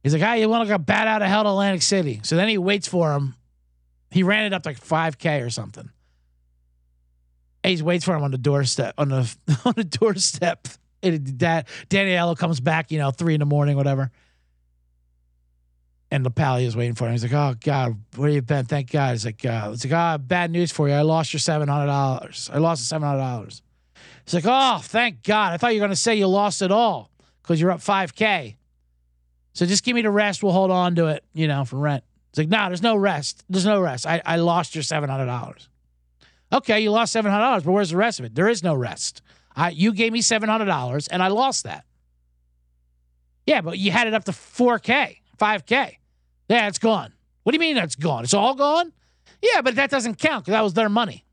[0.03, 2.21] He's like, ah, you want to go bat out of hell to Atlantic City?
[2.23, 3.35] So then he waits for him.
[4.11, 5.89] He ran it up like five k or something.
[7.63, 10.67] He waits for him on the doorstep on the on the doorstep.
[11.01, 14.11] And dad, Danny Aiello comes back, you know, three in the morning, whatever.
[16.11, 17.11] And LaPaglia is waiting for him.
[17.11, 18.65] He's like, "Oh God, where have you been?
[18.65, 20.95] Thank God." He's like, uh, "It's like, ah, oh, bad news for you.
[20.95, 22.49] I lost your seven hundred dollars.
[22.51, 23.61] I lost the seven hundred dollars."
[24.29, 25.53] He's like, "Oh, thank God.
[25.53, 27.09] I thought you were going to say you lost it all
[27.41, 28.57] because you're up five k.
[29.53, 30.43] So just give me the rest.
[30.43, 32.95] We'll hold on to it, you know, for rent." It's like, "No, nah, there's no
[32.95, 33.43] rest.
[33.49, 34.05] There's no rest.
[34.05, 35.67] I, I lost your seven hundred dollars."
[36.53, 38.35] Okay, you lost seven hundred dollars, but where's the rest of it?
[38.35, 39.23] There is no rest.
[39.55, 41.85] I, you gave me seven hundred dollars, and I lost that.
[43.47, 45.97] Yeah, but you had it up to four k, five k.
[46.49, 47.13] Yeah, it's gone.
[47.41, 48.25] What do you mean that's gone?
[48.25, 48.93] It's all gone?
[49.41, 51.25] Yeah, but that doesn't count because that was their money.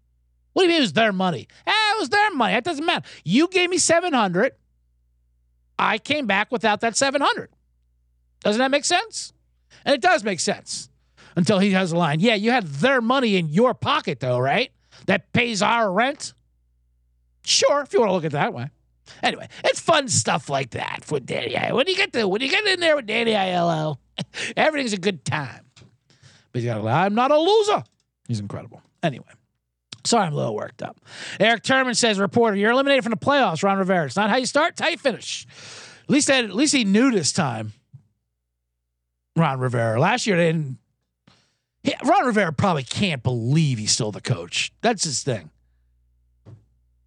[0.55, 1.49] What do you mean it was their money?
[1.97, 2.55] It was their money.
[2.55, 3.07] That doesn't matter.
[3.25, 4.53] You gave me 700.
[5.79, 7.51] I came back without that 700.
[8.41, 9.33] Doesn't that make sense?
[9.85, 10.89] And it does make sense
[11.37, 12.21] until he has a line.
[12.21, 14.71] Yeah, you had their money in your pocket, though, right?
[15.07, 16.33] That pays our rent.
[17.45, 18.71] Sure, if you want to look at it that way.
[19.23, 21.55] Anyway, it's fun stuff like that for Danny.
[21.73, 23.99] When you get to when you get in there with Danny Aiello,
[24.57, 25.65] Everything's a good time.
[26.53, 27.85] But I'm not a loser.
[28.29, 28.83] He's incredible.
[29.03, 29.27] Anyway.
[30.07, 30.99] Sorry, I'm a little worked up.
[31.39, 34.07] Eric Turman says, reporter, you're eliminated from the playoffs, Ron Rivera.
[34.07, 35.47] It's not how you start, you finish.
[36.05, 37.73] At least at least he knew this time.
[39.35, 40.01] Ron Rivera.
[40.01, 40.79] Last year they didn't
[41.87, 44.73] he, Ron Rivera probably can't believe he's still the coach.
[44.81, 45.51] That's his thing.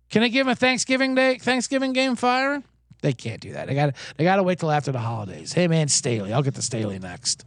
[0.10, 2.64] Can I give him a Thanksgiving Day Thanksgiving game fire?
[3.02, 3.68] They can't do that.
[3.68, 5.52] They got they got to wait till after the holidays.
[5.52, 6.32] Hey man, Staley.
[6.32, 7.44] I'll get to Staley next.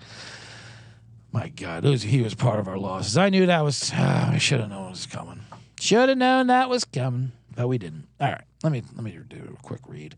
[1.33, 3.17] My God, was, he was part of our losses.
[3.17, 3.91] I knew that was.
[3.93, 5.41] Uh, I should have known it was coming.
[5.81, 8.07] Should have known that was coming, but we didn't.
[8.21, 10.15] All right, let me let me do a quick read.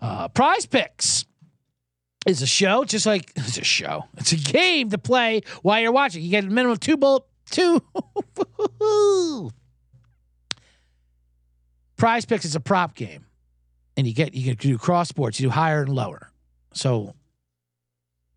[0.00, 1.24] Uh, prize picks
[2.26, 4.04] is a show, just like it's a show.
[4.18, 6.22] It's a game to play while you're watching.
[6.22, 7.82] You get a minimum of two bullet two.
[11.96, 13.24] prize picks is a prop game
[13.96, 16.30] and you get you can do cross sports, you do higher and lower.
[16.72, 17.14] So,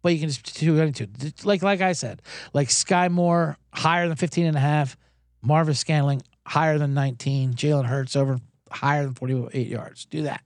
[0.02, 1.10] but you can just do anything.
[1.44, 2.22] Like like I said,
[2.54, 4.98] like Skyy Moore higher than 15 and a half,
[5.42, 8.40] Marvis Scantling higher than 19, Jalen Hurts over
[8.72, 10.06] higher than 48 yards.
[10.06, 10.42] Do that.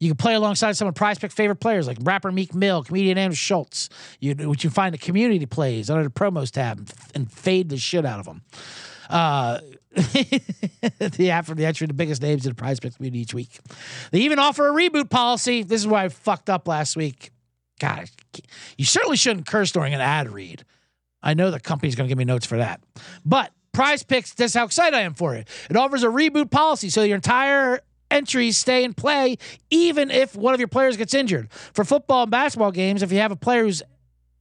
[0.00, 3.18] You can play alongside some of Prize Pick favorite players like rapper Meek Mill, comedian
[3.18, 3.88] Andrew Schulz.
[4.18, 8.04] You, which you find the community plays under the promos tab and fade the shit
[8.04, 8.42] out of them.
[9.08, 9.60] Uh,
[9.94, 13.58] the app from the entry the biggest names in the prize picks community each week.
[14.10, 15.62] They even offer a reboot policy.
[15.62, 17.30] This is why I fucked up last week.
[17.78, 18.08] God,
[18.78, 20.64] you certainly shouldn't curse during an ad read.
[21.22, 22.80] I know the company's going to give me notes for that.
[23.24, 25.48] But Prize Picks, that's how excited I am for it.
[25.68, 29.38] It offers a reboot policy so your entire entries stay in play
[29.70, 31.50] even if one of your players gets injured.
[31.52, 33.82] For football and basketball games, if you have a player who's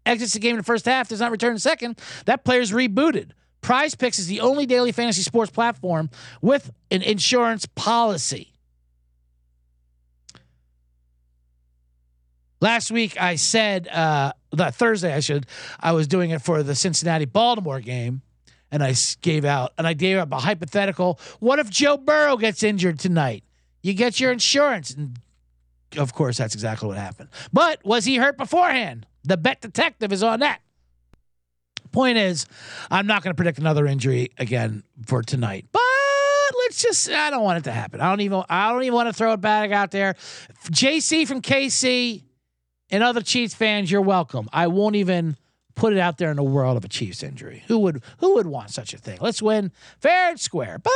[0.05, 2.71] exits the game in the first half, does not return in the second, that player's
[2.71, 3.31] rebooted.
[3.61, 6.09] Prize Picks is the only daily fantasy sports platform
[6.41, 8.51] with an insurance policy.
[12.59, 15.45] Last week I said uh that Thursday I should
[15.79, 18.21] I was doing it for the Cincinnati Baltimore game
[18.71, 22.61] and I gave out and I gave up a hypothetical what if Joe Burrow gets
[22.61, 23.43] injured tonight?
[23.81, 25.17] You get your insurance and
[25.97, 27.29] of course that's exactly what happened.
[27.51, 29.07] But was he hurt beforehand?
[29.23, 30.61] The bet detective is on that.
[31.91, 32.45] Point is,
[32.89, 35.65] I'm not going to predict another injury again for tonight.
[35.71, 35.81] But
[36.63, 38.01] let's just I don't want it to happen.
[38.01, 40.15] I don't even I don't even want to throw it back out there.
[40.69, 42.23] JC from KC
[42.89, 44.49] and other Chiefs fans, you're welcome.
[44.53, 45.37] I won't even
[45.75, 47.63] put it out there in the world of a Chiefs injury.
[47.67, 49.17] Who would who would want such a thing?
[49.21, 50.79] Let's win fair and square.
[50.79, 50.91] But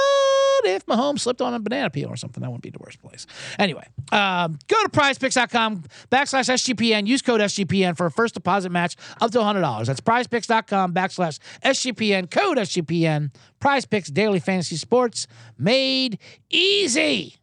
[0.65, 3.25] if Mahomes slipped on a banana peel or something, that wouldn't be the worst place.
[3.59, 7.07] Anyway, um, go to prizepicks.com backslash SGPN.
[7.07, 9.85] Use code SGPN for a first deposit match up to $100.
[9.85, 12.29] That's prizepicks.com backslash SGPN.
[12.29, 13.31] Code SGPN.
[13.59, 17.35] Prize Picks Daily Fantasy Sports made easy.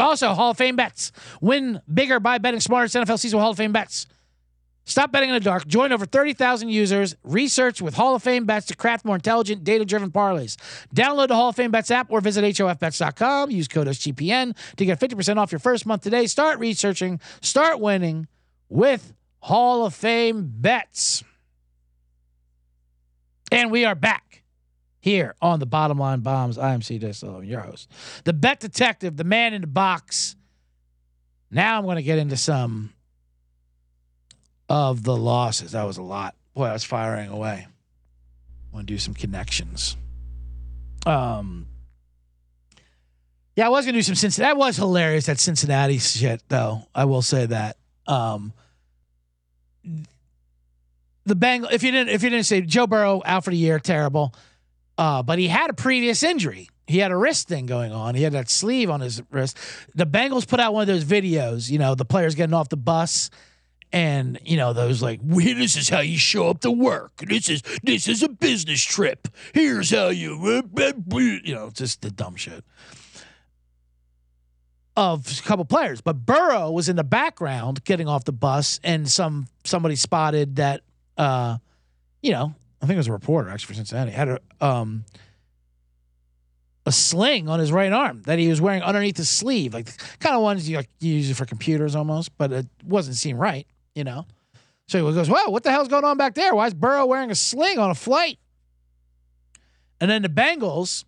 [0.00, 1.12] Also, Hall of Fame bets.
[1.40, 2.86] Win bigger by betting smarter.
[3.00, 4.06] NFL season Hall of Fame bets.
[4.88, 5.66] Stop betting in the dark.
[5.66, 7.14] Join over 30,000 users.
[7.22, 10.56] Research with Hall of Fame bets to craft more intelligent, data driven parlays.
[10.94, 13.50] Download the Hall of Fame bets app or visit HOFBets.com.
[13.50, 16.26] Use code SGPN to get 50% off your first month today.
[16.26, 18.28] Start researching, start winning
[18.70, 21.22] with Hall of Fame bets.
[23.52, 24.42] And we are back
[25.00, 26.56] here on the Bottom Line Bombs.
[26.56, 27.90] I am CJ Sullivan, your host.
[28.24, 30.34] The bet detective, the man in the box.
[31.50, 32.94] Now I'm going to get into some
[34.68, 35.72] of the losses.
[35.72, 36.34] That was a lot.
[36.54, 37.66] Boy, I was firing away.
[38.72, 39.96] Want to do some connections.
[41.06, 41.66] Um,
[43.56, 44.52] yeah, I was gonna do some Cincinnati.
[44.52, 45.26] That was hilarious.
[45.26, 46.82] That Cincinnati shit, though.
[46.94, 47.76] I will say that.
[48.06, 48.52] Um,
[51.24, 51.70] the Bengal.
[51.70, 54.34] If you didn't, if you didn't say Joe Burrow out for the year, terrible.
[54.96, 56.68] Uh, but he had a previous injury.
[56.86, 58.14] He had a wrist thing going on.
[58.14, 59.56] He had that sleeve on his wrist.
[59.94, 61.70] The Bengals put out one of those videos.
[61.70, 63.30] You know, the players getting off the bus
[63.92, 67.16] and you know those like this is how you show up to work.
[67.18, 69.28] This is this is a business trip.
[69.54, 70.62] Here's how you
[71.44, 72.64] you know just the dumb shit.
[74.96, 79.08] Of a couple players but burrow was in the background getting off the bus and
[79.08, 80.80] some somebody spotted that
[81.16, 81.58] uh
[82.20, 85.04] you know i think it was a reporter actually for cincinnati had a um
[86.84, 89.88] a sling on his right arm that he was wearing underneath his sleeve, like
[90.20, 93.36] kind of ones you, like, you use it for computers almost, but it wasn't seem
[93.36, 93.66] right
[93.98, 94.26] you know.
[94.86, 96.54] So he goes, "Well, what the hell's going on back there?
[96.54, 98.38] Why is Burrow wearing a sling on a flight?"
[100.00, 101.04] And then the Bengals,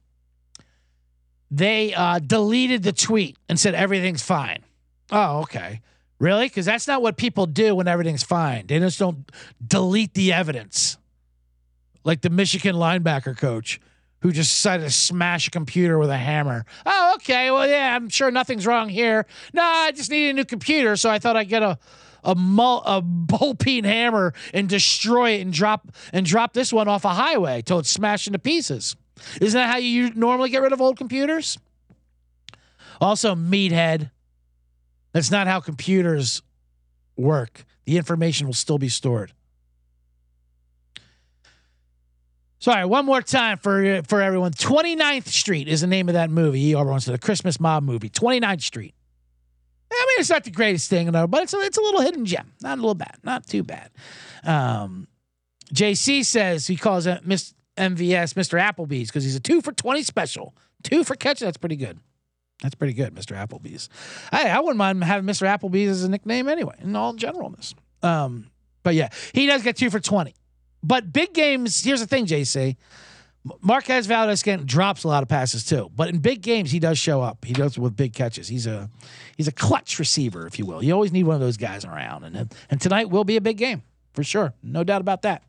[1.51, 4.65] they uh, deleted the tweet and said everything's fine.
[5.11, 5.81] Oh, okay.
[6.19, 6.47] Really?
[6.47, 8.67] Because that's not what people do when everything's fine.
[8.67, 9.31] They just don't
[9.67, 10.99] delete the evidence.
[12.05, 13.81] Like the Michigan linebacker coach
[14.23, 16.67] who just decided to smash a computer with a hammer.
[16.85, 17.51] Oh, okay.
[17.51, 19.27] Well, yeah, I'm sure nothing's wrong here.
[19.55, 21.79] No, I just need a new computer, so I thought I'd get a
[22.25, 26.89] a, mul- a ball peen hammer and destroy it and drop and drop this one
[26.89, 28.97] off a highway till it's smashed into pieces.
[29.41, 31.59] Isn't that how you normally get rid of old computers?
[33.01, 34.11] Also, meathead.
[35.13, 36.43] That's not how computers
[37.17, 37.65] work.
[37.85, 39.33] The information will still be stored.
[42.61, 44.53] Sorry, one more time for for everyone.
[44.53, 46.69] 29th Street is the name of that movie.
[46.69, 46.77] E.
[46.77, 48.11] Everyone said the Christmas mob movie.
[48.11, 48.95] 29th Street.
[49.93, 52.53] I mean, it's not the greatest thing, but it's a, it's a little hidden gem.
[52.63, 53.19] Not a little bad.
[53.25, 53.91] Not too bad.
[54.45, 55.09] Um,
[55.75, 58.61] JC says he calls it Miss MVS Mr.
[58.61, 60.55] Applebee's because he's a two for 20 special.
[60.83, 61.41] Two for catch.
[61.41, 61.99] That's pretty good.
[62.63, 63.37] That's pretty good, Mr.
[63.37, 63.89] Applebee's.
[64.31, 65.47] I, I wouldn't mind having Mr.
[65.47, 67.75] Applebee's as a nickname anyway, in all generalness.
[68.03, 68.51] Um,
[68.83, 70.35] but yeah, he does get two for 20.
[70.83, 72.77] But big games, here's the thing, JC.
[73.63, 77.23] Marquez Valdes drops a lot of passes too, but in big games he does show
[77.23, 77.45] up.
[77.45, 78.49] He does with big catches.
[78.49, 78.91] He's a
[79.37, 80.85] he's a clutch receiver, if you will.
[80.85, 83.57] You always need one of those guys around, and and tonight will be a big
[83.57, 83.83] game
[84.13, 85.43] for sure, no doubt about that.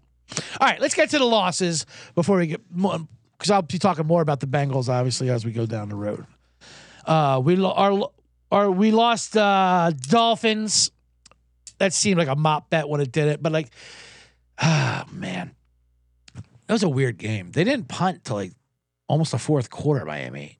[0.59, 1.85] All right, let's get to the losses
[2.15, 5.65] before we get because I'll be talking more about the Bengals obviously as we go
[5.65, 6.25] down the road.
[7.05, 8.09] Uh, we are
[8.51, 10.91] are we lost uh, Dolphins.
[11.79, 13.71] That seemed like a mop bet when it did it, but like,
[14.59, 15.55] ah man,
[16.72, 17.51] that was a weird game.
[17.51, 18.53] They didn't punt to like
[19.09, 20.05] almost a fourth quarter.
[20.05, 20.57] Miami,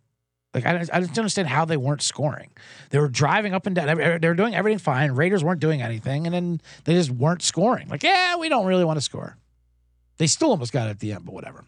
[0.53, 2.49] like I, I just don't understand how they weren't scoring.
[2.89, 3.88] They were driving up and down.
[4.20, 5.14] They were doing everything fine.
[5.14, 7.88] Raiders weren't doing anything, and then they just weren't scoring.
[7.88, 9.38] Like, yeah, we don't really want to score.
[10.18, 11.64] They still almost got it at the end, but whatever.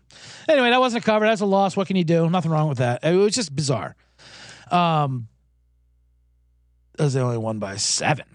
[0.50, 1.26] Anyway, that wasn't a cover.
[1.26, 1.78] That's a loss.
[1.78, 2.30] What can you do?
[2.30, 3.02] Nothing wrong with that.
[3.02, 3.96] It was just bizarre.
[4.70, 5.30] Um,
[6.98, 8.26] that was the only one by seven.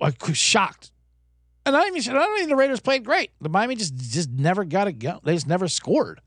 [0.00, 0.92] I was shocked.
[1.66, 3.32] And I don't even I don't think the Raiders played great.
[3.40, 5.20] The Miami just just never got it go.
[5.24, 6.20] They just never scored.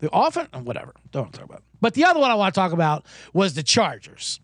[0.00, 0.94] The often whatever.
[1.12, 1.58] Don't talk about.
[1.58, 1.64] It.
[1.80, 4.40] But the other one I want to talk about was the Chargers.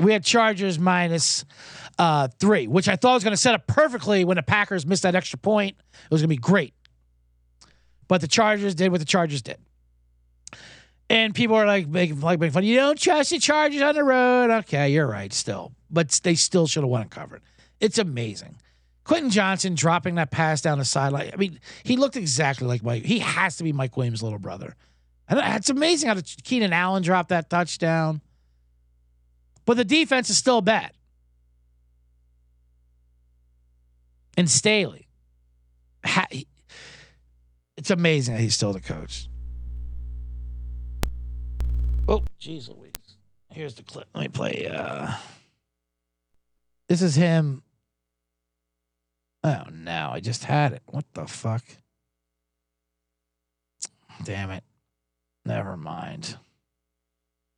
[0.00, 1.44] We had Chargers minus
[1.98, 5.02] uh, three, which I thought was going to set up perfectly when the Packers missed
[5.02, 5.76] that extra point.
[5.78, 6.72] It was going to be great.
[8.08, 9.58] But the Chargers did what the Chargers did.
[11.10, 12.64] And people are like making like making fun.
[12.64, 14.50] You don't trust the Chargers on the road.
[14.60, 15.32] Okay, you're right.
[15.32, 17.42] Still, but they still should have won and covered.
[17.80, 18.56] It's amazing.
[19.10, 21.32] Quentin Johnston dropping that pass down the sideline.
[21.32, 23.02] I mean, he looked exactly like Mike.
[23.02, 24.76] He has to be Mike Williams' little brother.
[25.28, 28.20] And it's amazing how Keenan Allen dropped that touchdown.
[29.64, 30.92] But the defense is still bad.
[34.36, 35.08] And Staley,
[37.76, 39.28] it's amazing that he's still the coach.
[42.08, 42.92] Oh, jeez Louise.
[43.50, 44.06] Here's the clip.
[44.14, 44.70] Let me play.
[44.72, 45.14] Uh,
[46.88, 47.64] this is him.
[49.42, 50.10] Oh, no.
[50.12, 50.82] I just had it.
[50.86, 51.64] What the fuck?
[54.24, 54.64] Damn it.
[55.44, 56.36] Never mind.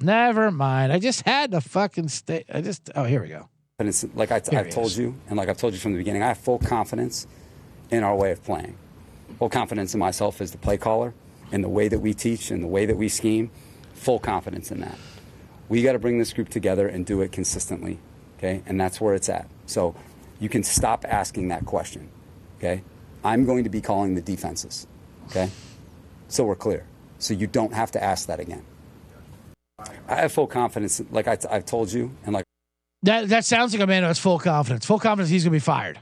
[0.00, 0.92] Never mind.
[0.92, 2.44] I just had to fucking stay.
[2.52, 2.90] I just.
[2.94, 3.48] Oh, here we go.
[3.78, 6.22] But it's like I, I've told you, and like I've told you from the beginning,
[6.22, 7.26] I have full confidence
[7.90, 8.76] in our way of playing.
[9.38, 11.14] Full confidence in myself as the play caller,
[11.50, 13.50] in the way that we teach, and the way that we scheme.
[13.94, 14.98] Full confidence in that.
[15.68, 17.98] We got to bring this group together and do it consistently,
[18.38, 18.62] okay?
[18.66, 19.48] And that's where it's at.
[19.66, 19.94] So
[20.42, 22.08] you can stop asking that question,
[22.58, 22.82] okay?
[23.22, 24.88] I'm going to be calling the defenses,
[25.30, 25.48] okay?
[26.26, 26.84] So we're clear.
[27.18, 28.64] So you don't have to ask that again.
[30.08, 32.44] I have full confidence, like I, I've told you, and like.
[33.04, 34.84] That that sounds like a man who has full confidence.
[34.84, 35.98] Full confidence he's going to be fired.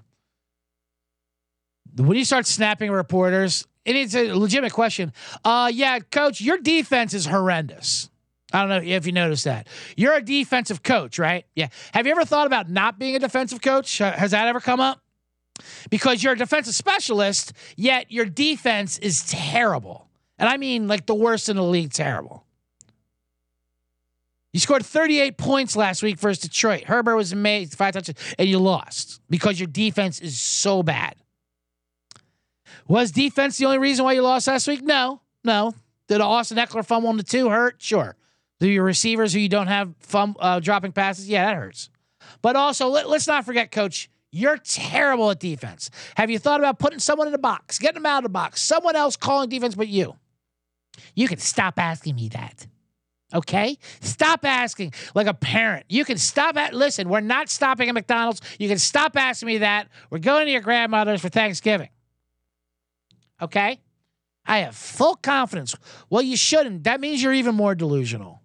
[1.96, 5.12] When you start snapping reporters, and it's a legitimate question.
[5.44, 8.09] Uh, yeah, coach, your defense is horrendous.
[8.52, 9.68] I don't know if you noticed that.
[9.96, 11.46] You're a defensive coach, right?
[11.54, 11.68] Yeah.
[11.92, 13.98] Have you ever thought about not being a defensive coach?
[13.98, 15.02] Has that ever come up?
[15.90, 20.08] Because you're a defensive specialist, yet your defense is terrible.
[20.38, 22.44] And I mean like the worst in the league, terrible.
[24.52, 26.84] You scored 38 points last week versus Detroit.
[26.84, 31.14] Herbert was amazed, five touches, and you lost because your defense is so bad.
[32.88, 34.82] Was defense the only reason why you lost last week?
[34.82, 35.74] No, no.
[36.08, 37.76] Did Austin Ekeler fumble on the two hurt?
[37.78, 38.16] Sure.
[38.60, 41.28] Do your receivers who you don't have uh, dropping passes?
[41.28, 41.90] Yeah, that hurts.
[42.42, 45.90] But also, let, let's not forget, Coach, you're terrible at defense.
[46.16, 48.62] Have you thought about putting someone in the box, getting them out of the box,
[48.62, 50.14] someone else calling defense but you?
[51.14, 52.66] You can stop asking me that.
[53.32, 53.78] Okay?
[54.00, 55.86] Stop asking like a parent.
[55.88, 58.40] You can stop at listen, we're not stopping at McDonald's.
[58.58, 59.88] You can stop asking me that.
[60.10, 61.88] We're going to your grandmother's for Thanksgiving.
[63.40, 63.80] Okay?
[64.44, 65.74] I have full confidence.
[66.08, 66.84] Well, you shouldn't.
[66.84, 68.39] That means you're even more delusional.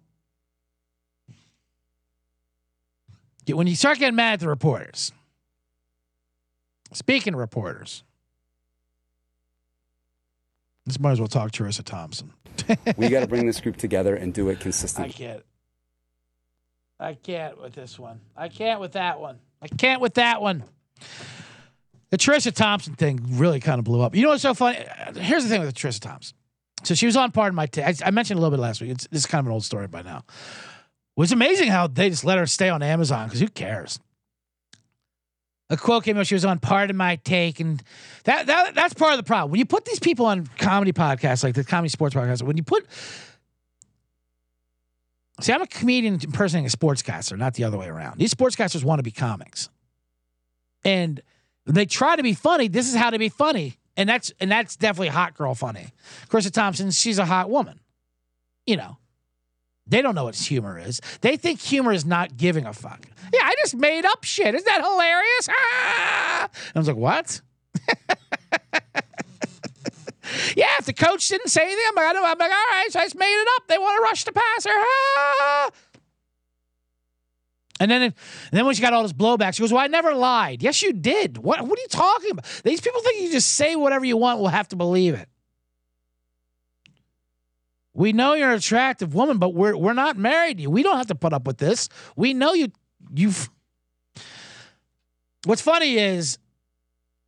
[3.48, 5.12] When you start getting mad at the reporters,
[6.92, 8.02] speaking of reporters,
[10.84, 12.32] this might as well talk Charissa Thompson.
[12.96, 15.12] We got to bring this group together and do it consistently.
[15.14, 15.42] I can't.
[16.98, 18.20] I can't with this one.
[18.34, 19.38] I can't with that one.
[19.60, 20.64] I can't with that one.
[22.10, 24.14] The Charissa Thompson thing really kind of blew up.
[24.14, 24.78] You know what's so funny?
[25.16, 26.36] Here's the thing with Charissa Thompson.
[26.84, 27.84] So she was on part of my take.
[27.84, 28.90] I, I mentioned a little bit last week.
[28.90, 30.24] It's, it's kind of an old story by now.
[31.16, 33.98] Was amazing how they just let her stay on Amazon because who cares?
[35.68, 36.26] A quote came out.
[36.26, 37.82] She was on part of my take, and
[38.24, 39.50] that, that that's part of the problem.
[39.50, 42.62] When you put these people on comedy podcasts like the comedy sports podcast, when you
[42.62, 42.86] put
[45.40, 48.18] See, I'm a comedian impersonating a sportscaster, not the other way around.
[48.18, 49.68] These sportscasters want to be comics.
[50.82, 51.20] And
[51.66, 52.68] they try to be funny.
[52.68, 53.76] This is how to be funny.
[53.98, 55.88] And that's and that's definitely hot girl funny.
[56.28, 57.80] Charissa Thompson, she's a hot woman.
[58.66, 58.98] You know.
[59.88, 61.00] They don't know what humor is.
[61.20, 63.06] They think humor is not giving a fuck.
[63.32, 64.54] Yeah, I just made up shit.
[64.54, 65.48] Isn't that hilarious?
[65.48, 66.48] Ah!
[66.74, 67.40] I was like, what?
[70.56, 73.04] Yeah, if the coach didn't say anything, I'm like, I'm like, all right, so I
[73.04, 73.68] just made it up.
[73.68, 74.70] They want to rush the passer.
[74.72, 75.70] Ah!
[77.78, 78.14] And then, and
[78.52, 80.94] then when she got all this blowback, she goes, "Well, I never lied." Yes, you
[80.94, 81.36] did.
[81.36, 81.60] What?
[81.60, 82.46] What are you talking about?
[82.64, 84.40] These people think you just say whatever you want.
[84.40, 85.28] We'll have to believe it.
[87.96, 90.70] We know you're an attractive woman, but we're we're not married to you.
[90.70, 91.88] We don't have to put up with this.
[92.14, 92.68] We know you.
[93.14, 93.48] you've
[95.46, 96.38] What's funny is,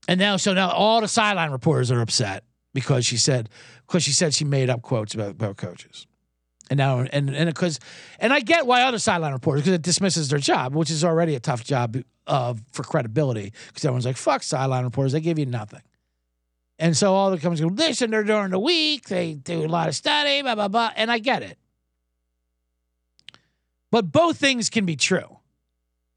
[0.08, 2.44] and now so now all the sideline reporters are upset
[2.74, 3.48] because she said
[3.86, 6.06] because she said she made up quotes about, about coaches.
[6.68, 7.80] And now and and because
[8.18, 11.34] and I get why other sideline reporters because it dismisses their job, which is already
[11.34, 11.96] a tough job
[12.26, 15.80] uh, for credibility because everyone's like fuck sideline reporters, they give you nothing.
[16.78, 19.88] And so all the companies go, listen, they're during the week, they do a lot
[19.88, 20.92] of study, blah, blah, blah.
[20.94, 21.58] And I get it.
[23.90, 25.38] But both things can be true.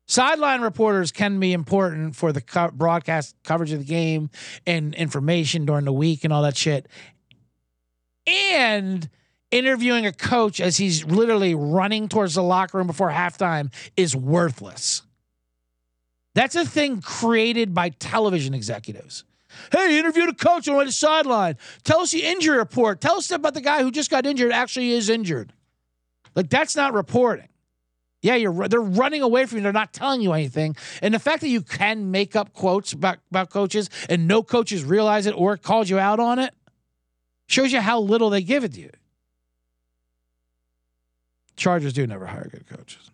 [0.08, 4.30] Sideline reporters can be important for the co- broadcast coverage of the game
[4.68, 6.88] and information during the week and all that shit.
[8.28, 9.10] And
[9.52, 15.02] interviewing a coach as he's literally running towards the locker room before halftime is worthless.
[16.36, 19.24] That's a thing created by television executives.
[19.72, 21.58] Hey, interview the coach on the sideline.
[21.84, 23.02] Tell us the injury report.
[23.02, 25.54] Tell us about the guy who just got injured actually is injured.
[26.36, 27.48] Like that's not reporting.
[28.22, 29.64] Yeah, you're they're running away from you.
[29.64, 30.76] They're not telling you anything.
[31.02, 34.84] And the fact that you can make up quotes about, about coaches and no coaches
[34.84, 36.54] realize it or called you out on it
[37.48, 38.92] shows you how little they give it to you.
[41.58, 43.11] Chargers do never hire good coaches.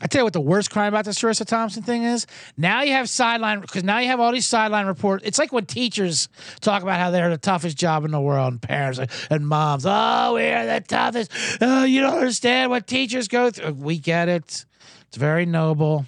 [0.00, 2.26] I tell you what, the worst crime about this Charissa Thompson thing is
[2.58, 5.24] now you have sideline because now you have all these sideline reports.
[5.26, 6.28] It's like when teachers
[6.60, 10.34] talk about how they're the toughest job in the world, and parents and moms, oh,
[10.34, 11.32] we're the toughest.
[11.62, 13.72] Oh, you don't understand what teachers go through.
[13.72, 14.66] We get it.
[15.08, 16.04] It's very noble.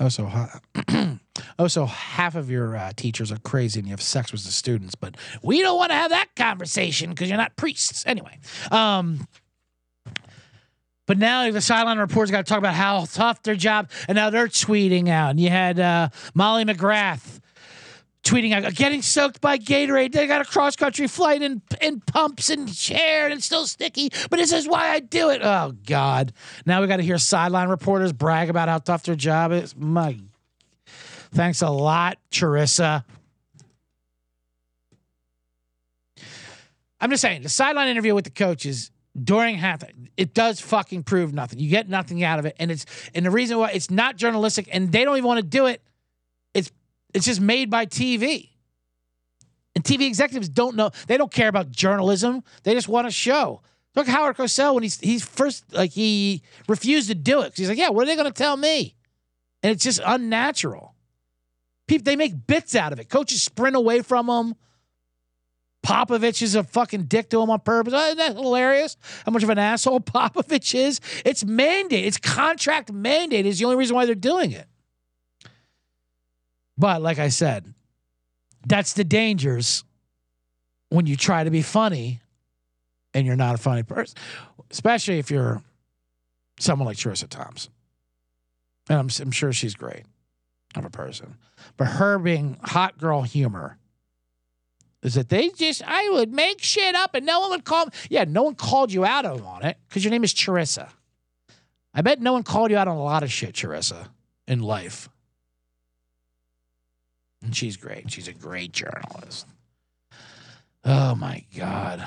[0.00, 0.30] Oh, so
[1.58, 4.52] oh, so half of your uh, teachers are crazy and you have sex with the
[4.52, 8.04] students, but we don't want to have that conversation because you're not priests.
[8.06, 8.38] Anyway,
[8.70, 9.26] um,
[11.06, 14.30] but now the sideline reporters got to talk about how tough their job, and now
[14.30, 15.30] they're tweeting out.
[15.30, 17.40] And you had uh, Molly McGrath
[18.24, 20.12] tweeting out, getting soaked by Gatorade.
[20.12, 24.10] They got a cross country flight in, in pumps and chair, and it's still sticky,
[24.30, 25.42] but this is why I do it.
[25.42, 26.32] Oh, God.
[26.66, 29.76] Now we got to hear sideline reporters brag about how tough their job is.
[29.76, 30.18] My,
[31.32, 33.04] thanks a lot, Charissa.
[37.00, 38.90] I'm just saying, the sideline interview with the coaches
[39.22, 39.84] during half
[40.16, 41.58] it does fucking prove nothing.
[41.58, 44.68] You get nothing out of it, and it's and the reason why it's not journalistic,
[44.72, 45.82] and they don't even want to do it.
[46.52, 46.70] It's
[47.12, 48.50] it's just made by TV,
[49.74, 50.90] and TV executives don't know.
[51.06, 52.42] They don't care about journalism.
[52.64, 53.62] They just want a show.
[53.94, 57.68] Look, at Howard Cosell when he's he's first like he refused to do it he's
[57.68, 58.96] like, yeah, what are they going to tell me?
[59.62, 60.94] And it's just unnatural.
[61.86, 63.08] People they make bits out of it.
[63.08, 64.54] Coaches sprint away from them.
[65.84, 67.92] Popovich is a fucking dick to him on purpose.
[67.92, 68.96] Isn't that hilarious?
[69.26, 71.00] How much of an asshole Popovich is?
[71.24, 72.06] It's mandate.
[72.06, 74.66] It's contract mandate is the only reason why they're doing it.
[76.78, 77.72] But like I said,
[78.66, 79.84] that's the dangers
[80.88, 82.20] when you try to be funny
[83.12, 84.16] and you're not a funny person,
[84.70, 85.62] especially if you're
[86.58, 87.72] someone like Charissa Thompson.
[88.88, 90.04] And I'm, I'm sure she's great
[90.74, 91.36] of a person.
[91.76, 93.78] But her being hot girl humor
[95.04, 97.88] is that they just I would make shit up and no one would call.
[98.08, 100.88] Yeah, no one called you out on it because your name is Charissa.
[101.92, 104.08] I bet no one called you out on a lot of shit, Charissa,
[104.48, 105.08] in life.
[107.42, 108.10] And she's great.
[108.10, 109.46] She's a great journalist.
[110.84, 112.04] Oh my God.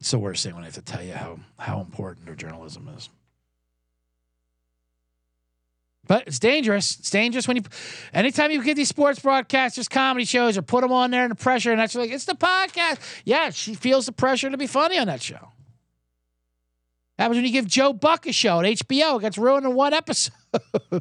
[0.00, 2.88] It's the worst thing when I have to tell you how, how important their journalism
[2.96, 3.10] is.
[6.06, 6.98] But it's dangerous.
[6.98, 7.62] It's dangerous when you,
[8.12, 11.36] anytime you get these sports broadcasters, comedy shows, or put them on there and the
[11.36, 12.98] pressure, and that's like, it's the podcast.
[13.24, 15.52] Yeah, she feels the pressure to be funny on that show.
[17.18, 19.18] Happens when you give Joe Buck a show at HBO.
[19.18, 20.32] It gets ruined in one episode.
[20.92, 21.00] uh,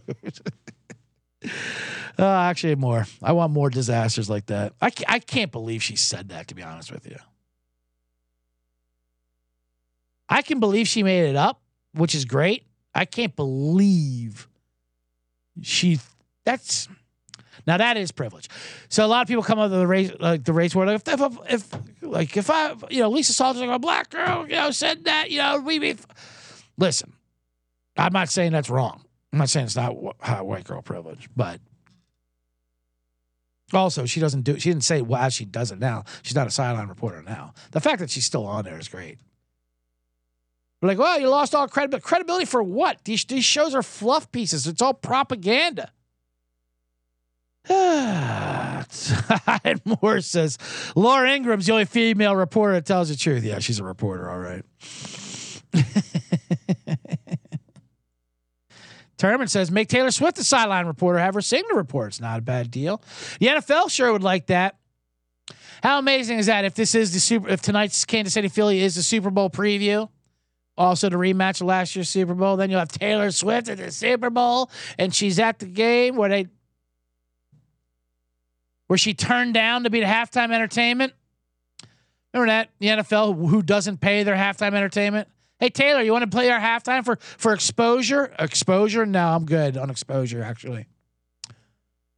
[2.19, 3.07] actually, more.
[3.23, 4.73] I want more disasters like that.
[4.81, 7.15] I, I can't believe she said that, to be honest with you.
[10.27, 11.61] I can believe she made it up,
[11.93, 12.65] which is great.
[12.93, 14.49] I can't believe
[15.61, 15.99] she
[16.45, 16.87] that's
[17.67, 18.49] now that is privilege.
[18.89, 20.89] So a lot of people come up to the race like the race world.
[20.89, 24.55] If, if, if like if I you know Lisa Salters like a black girl you
[24.55, 25.95] know said that you know we be
[26.77, 27.13] listen.
[27.97, 29.03] I'm not saying that's wrong.
[29.33, 29.91] I'm not saying it's not
[30.45, 31.59] white girl privilege, but
[33.73, 36.03] also she doesn't do she didn't say why she does it now.
[36.23, 37.53] She's not a sideline reporter now.
[37.71, 39.19] The fact that she's still on there is great.
[40.81, 42.03] Like, well, you lost all credibility.
[42.03, 43.03] Credibility for what?
[43.03, 44.65] These, these shows are fluff pieces.
[44.65, 45.91] It's all propaganda.
[47.69, 48.85] and
[49.85, 50.57] Moore says,
[50.95, 53.43] Laura Ingraham's the only female reporter that tells the truth.
[53.43, 54.63] Yeah, she's a reporter, all right.
[59.17, 62.21] Terman says, make Taylor Swift the sideline reporter, have her sing the reports.
[62.21, 63.03] Not a bad deal.
[63.39, 64.77] The NFL sure would like that.
[65.83, 68.95] How amazing is that if this is the super if tonight's Kansas City Philly is
[68.95, 70.09] the Super Bowl preview?
[70.79, 72.55] Also the rematch of last year's Super Bowl.
[72.55, 76.29] Then you'll have Taylor Swift at the Super Bowl, and she's at the game where
[76.29, 76.47] they
[78.87, 81.13] where she turned down to be the halftime entertainment.
[82.33, 85.27] Remember that the NFL who doesn't pay their halftime entertainment?
[85.59, 88.33] Hey Taylor, you want to play our halftime for for exposure?
[88.39, 89.05] Exposure?
[89.05, 90.87] No, I'm good on exposure actually.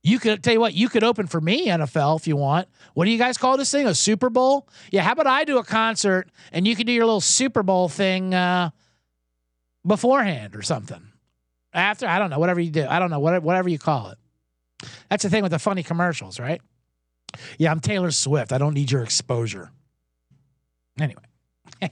[0.03, 2.67] You could tell you what, you could open for me, NFL, if you want.
[2.95, 3.85] What do you guys call this thing?
[3.85, 4.67] A Super Bowl?
[4.91, 7.87] Yeah, how about I do a concert and you can do your little Super Bowl
[7.87, 8.71] thing uh,
[9.85, 11.01] beforehand or something.
[11.73, 12.85] After, I don't know, whatever you do.
[12.89, 14.17] I don't know, whatever, whatever you call it.
[15.09, 16.61] That's the thing with the funny commercials, right?
[17.59, 18.51] Yeah, I'm Taylor Swift.
[18.51, 19.71] I don't need your exposure.
[20.99, 21.23] Anyway.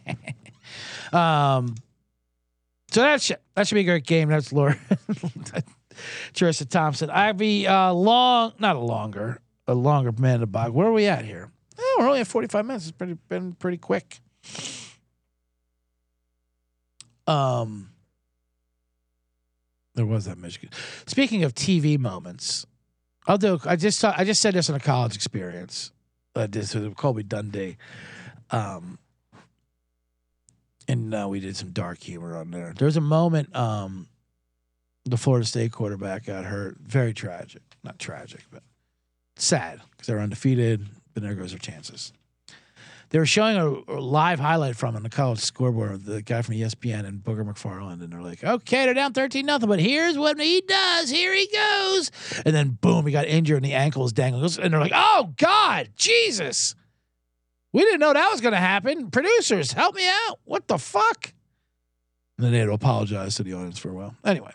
[1.14, 1.76] um,
[2.91, 4.30] so that should, that should be a great game.
[4.30, 4.78] That's Laura.
[6.34, 7.10] Charissa Thompson.
[7.10, 7.38] I'd
[7.68, 10.74] uh, long, not a longer, a longer man to bog.
[10.74, 11.52] Where are we at here?
[11.78, 12.88] Oh, we're only at 45 minutes.
[12.88, 14.20] It's pretty been pretty quick.
[17.28, 17.91] Um,
[19.95, 20.70] there was that Michigan.
[21.06, 22.66] Speaking of TV moments,
[23.28, 23.60] I'll do.
[23.66, 25.91] I just saw, I just said this in a college experience.
[26.36, 27.78] I did with Colby Dundee.
[28.52, 28.97] Um,
[30.88, 32.74] and uh, we did some dark humor on there.
[32.76, 33.56] There was a moment.
[33.56, 34.08] Um,
[35.10, 36.78] the Florida State quarterback got hurt.
[36.82, 37.62] Very tragic.
[37.84, 38.64] Not tragic, but
[39.38, 42.14] sad because they're undefeated, but there goes their chances.
[43.10, 46.43] They were showing a, a live highlight from on the college scoreboard of the guy
[46.43, 50.18] from ESPN and Booger McFarland, and they're like, "Okay, they're down thirteen nothing, but here's
[50.18, 51.10] what he does.
[51.10, 52.12] Here he goes."
[52.45, 55.34] And then boom, he got injured and the ankle was dangling, and they're like, "Oh
[55.38, 56.76] God, Jesus!"
[57.72, 59.12] We didn't know that was going to happen.
[59.12, 60.39] Producers, help me out.
[60.43, 61.34] What the fuck?
[62.38, 64.16] And then they had to apologize to the audience for a while.
[64.26, 64.51] Anyway.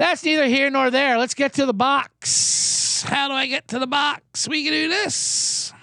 [0.00, 1.18] That's neither here nor there.
[1.18, 3.02] Let's get to the box.
[3.06, 4.48] How do I get to the box?
[4.48, 5.74] We can do this.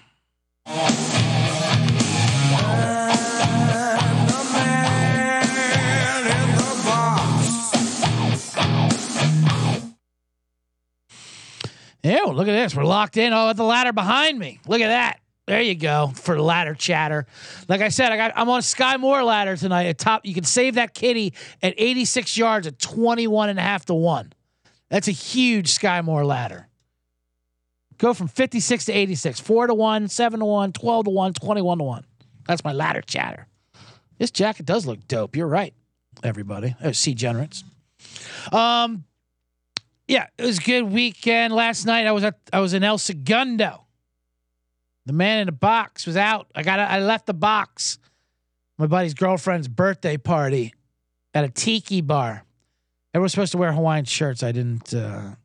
[12.03, 12.73] Ew, look at this.
[12.73, 13.33] We're locked in.
[13.33, 14.59] Oh, the ladder behind me.
[14.65, 15.19] Look at that.
[15.47, 17.25] There you go for ladder chatter.
[17.69, 20.25] Like I said, I got I'm on Skyy Moore ladder tonight at top.
[20.25, 21.33] You can save that kitty
[21.63, 24.33] at 86 yards at 21 and a half to 1.
[24.89, 26.67] That's a huge Skyy Moore ladder.
[27.97, 31.77] Go from 56 to 86, 4 to 1, 7 to 1, 12 to 1, 21
[31.79, 32.05] to 1.
[32.47, 33.47] That's my ladder chatter.
[34.19, 35.35] This jacket does look dope.
[35.35, 35.73] You're right,
[36.23, 36.75] everybody.
[36.83, 37.63] Oh, see generates.
[38.51, 39.05] Um
[40.09, 41.53] yeah, it was a good weekend.
[41.53, 43.86] Last night I was at I was in El Segundo.
[45.07, 46.51] The man in the box was out.
[46.53, 46.79] I got.
[46.79, 47.97] I left the box.
[48.77, 50.73] My buddy's girlfriend's birthday party
[51.33, 52.43] at a tiki bar.
[53.13, 54.43] Everyone's supposed to wear Hawaiian shirts.
[54.43, 54.93] I didn't.
[54.93, 55.35] Uh,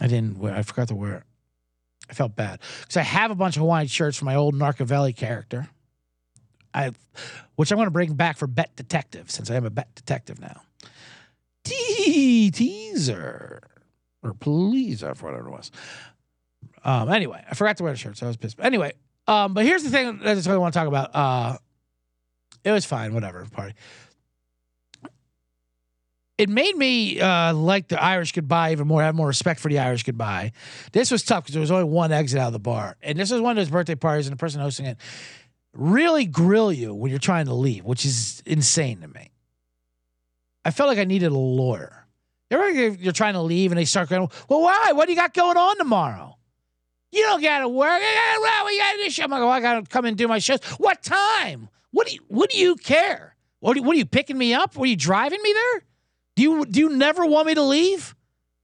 [0.00, 0.54] I didn't wear.
[0.54, 1.24] I forgot to wear it.
[2.08, 5.16] I felt bad because I have a bunch of Hawaiian shirts from my old Narcovelli
[5.16, 5.68] character.
[6.72, 6.92] I,
[7.56, 10.40] which I'm going to bring back for Bet Detective since I am a Bet Detective
[10.40, 10.62] now.
[11.64, 13.60] Teaser
[14.22, 15.70] or please, I forgot what it was.
[16.84, 18.56] Um, anyway, I forgot to wear the shirt, so I was pissed.
[18.56, 18.92] But Anyway,
[19.26, 21.14] um, but here's the thing that I just really want to talk about.
[21.14, 21.58] Uh,
[22.64, 23.74] it was fine, whatever party.
[26.38, 29.78] It made me uh, like the Irish goodbye even more, have more respect for the
[29.78, 30.52] Irish goodbye.
[30.92, 33.30] This was tough because there was only one exit out of the bar, and this
[33.30, 34.96] was one of those birthday parties, and the person hosting it
[35.74, 39.30] really grill you when you're trying to leave, which is insane to me.
[40.64, 42.06] I felt like I needed a lawyer.
[42.50, 44.92] You're trying to leave, and they start going, "Well, why?
[44.92, 46.36] What do you got going on tomorrow?"
[47.12, 48.00] You don't gotta work.
[48.00, 49.24] We got this show.
[49.24, 50.62] I'm like, oh, I gotta come and do my shows.
[50.78, 51.68] What time?
[51.90, 53.36] What do you What do you care?
[53.60, 54.76] What, what are you picking me up?
[54.76, 55.82] Were you driving me there?
[56.36, 58.16] Do you Do you never want me to leave?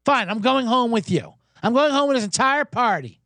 [0.04, 1.34] Fine, I'm going home with you.
[1.62, 3.20] I'm going home with this entire party.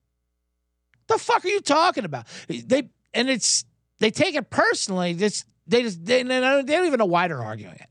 [1.06, 2.26] The fuck are you talking about?
[2.48, 3.64] They and it's
[4.00, 5.14] they take it personally.
[5.14, 7.88] Just they just they, they don't even know why they're arguing it.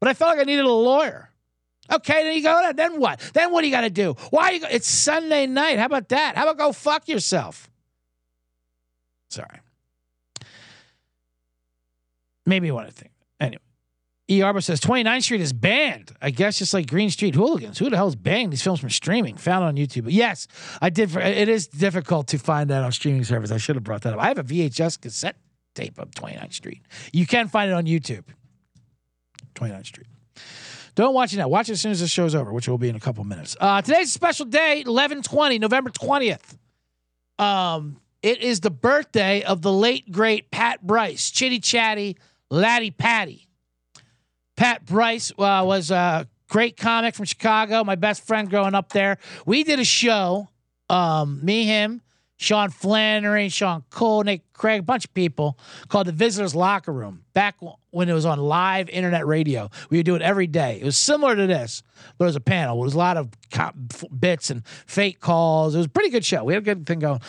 [0.00, 1.30] But I felt like I needed a lawyer.
[1.92, 2.72] Okay, then you go.
[2.74, 3.20] Then what?
[3.32, 4.14] Then what do you got to do?
[4.30, 4.60] Why you?
[4.60, 5.78] Go, it's Sunday night.
[5.78, 6.36] How about that?
[6.36, 7.68] How about go fuck yourself?
[9.30, 9.60] Sorry.
[12.46, 13.12] Maybe you want to think.
[13.40, 13.60] Anyway,
[14.28, 14.42] E.
[14.42, 16.12] Arbor says 29th Street is banned.
[16.22, 17.78] I guess just like Green Street Hooligans.
[17.78, 19.36] Who the hell is banning these films from streaming?
[19.36, 20.06] Found on YouTube.
[20.08, 20.46] Yes,
[20.80, 21.10] I did.
[21.10, 23.50] For, it is difficult to find that on streaming service.
[23.50, 24.20] I should have brought that up.
[24.20, 25.36] I have a VHS cassette
[25.74, 26.82] tape of 29th Street.
[27.12, 28.24] You can find it on YouTube.
[29.54, 30.06] 29th Street.
[30.96, 31.46] Don't watch it now.
[31.46, 33.54] Watch it as soon as the show's over, which will be in a couple minutes.
[33.60, 36.56] Uh, today's a special day, 1120, November 20th.
[37.38, 42.16] Um, it is the birthday of the late, great Pat Bryce, Chitty Chatty,
[42.50, 43.46] Laddie Patty.
[44.56, 49.18] Pat Bryce uh, was a great comic from Chicago, my best friend growing up there.
[49.44, 50.48] We did a show,
[50.88, 52.00] um, me, him,
[52.38, 55.58] Sean Flannery, Sean Cole, Nick Craig, a bunch of people
[55.88, 57.56] called the Visitors Locker Room back
[57.90, 59.70] when it was on live internet radio.
[59.88, 60.78] We would do it every day.
[60.80, 61.82] It was similar to this,
[62.18, 62.78] but it was a panel.
[62.78, 63.30] It was a lot of
[64.18, 65.74] bits and fake calls.
[65.74, 66.44] It was a pretty good show.
[66.44, 67.20] We had a good thing going.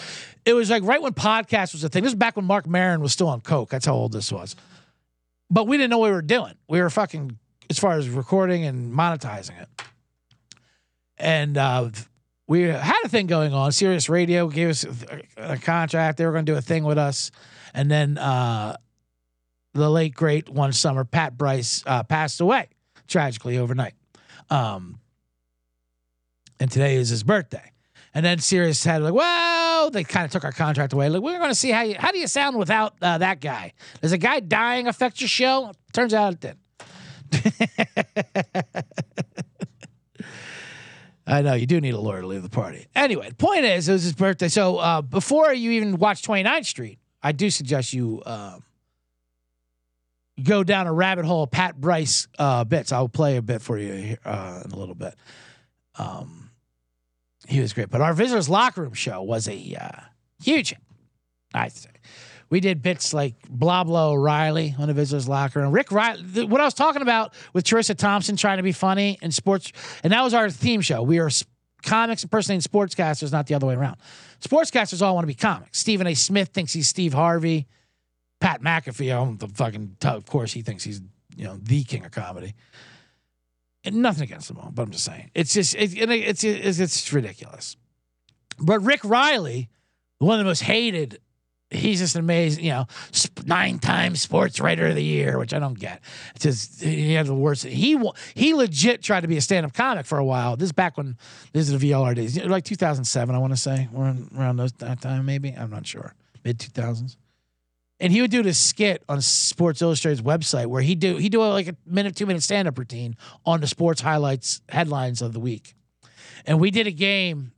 [0.46, 2.04] It was like right when podcast was a thing.
[2.04, 3.70] This was back when Marc Maron was still on Coke.
[3.70, 4.58] That's how old this was.
[5.50, 6.56] But we didn't know what we were doing.
[6.68, 7.38] We were fucking,
[7.70, 9.70] as far as recording and monetizing it.
[11.18, 11.92] And uh,
[12.48, 13.72] we had a thing going on.
[13.72, 14.86] Sirius Radio gave us
[15.36, 16.18] a contract.
[16.18, 17.32] They were going to do a thing with us,
[17.74, 18.78] and then uh,
[19.74, 22.70] the late great one summer Pat Bryce uh, passed away
[23.08, 23.94] tragically overnight.
[24.50, 25.00] Um,
[26.60, 27.72] and today is his birthday.
[28.14, 31.10] And then Sirius had like, well, they kind of took our contract away.
[31.10, 33.74] Like, we're going to see how you, how do you sound without uh, that guy?
[34.02, 35.72] Does a guy dying affect your show?
[35.94, 36.58] Turns out it did.
[41.28, 42.88] I know you do need a lawyer to leave the party.
[42.96, 44.48] Anyway, the point is, it was his birthday.
[44.48, 48.64] So uh, before you even watch 29th Street, I do suggest you um,
[50.42, 52.94] go down a rabbit hole of Pat Bryce uh, bits.
[52.94, 55.16] I'll play a bit for you uh, in a little bit.
[55.96, 56.52] Um,
[57.48, 57.90] he was great.
[57.90, 60.02] But our visitors' locker room show was a uh,
[60.42, 60.76] huge
[61.70, 61.90] say
[62.50, 66.66] we did bits like blah O'Reilly on the visitors locker and Rick Reilly, what I
[66.66, 69.72] was talking about with Charissa Thompson trying to be funny in sports,
[70.04, 71.02] and that was our theme show.
[71.02, 71.30] We are
[71.84, 73.98] comics impersonating sportscasters, not the other way around.
[74.42, 75.80] Sportscasters all want to be comics.
[75.80, 76.14] Stephen A.
[76.14, 77.68] Smith thinks he's Steve Harvey.
[78.40, 81.02] Pat McAfee, oh, the fucking, of course, he thinks he's
[81.36, 82.56] you know the king of comedy.
[83.84, 87.14] And nothing against them all, but I'm just saying it's just it, it's, it's it's
[87.14, 87.78] ridiculous.
[88.60, 89.70] But Rick Reilly,
[90.18, 91.20] one of the most hated
[91.70, 92.88] he's just amazing, you know,
[93.46, 96.02] nine times sports writer of the year, which I don't get.
[96.36, 97.66] It's just he had the worst.
[97.66, 98.00] He
[98.36, 100.56] he legit tried to be a stand up comic for a while.
[100.56, 101.18] This is back when
[101.54, 105.26] this is the VLR days, like 2007, I want to say, around those that time
[105.26, 105.52] maybe.
[105.52, 106.14] I'm not sure,
[106.44, 107.18] mid 2000s.
[108.00, 111.44] And he would do this skit on Sports Illustrated's website where he do he do
[111.44, 115.40] like a minute, two minute stand up routine on the sports highlights headlines of the
[115.40, 115.74] week.
[116.46, 117.52] And we did a game,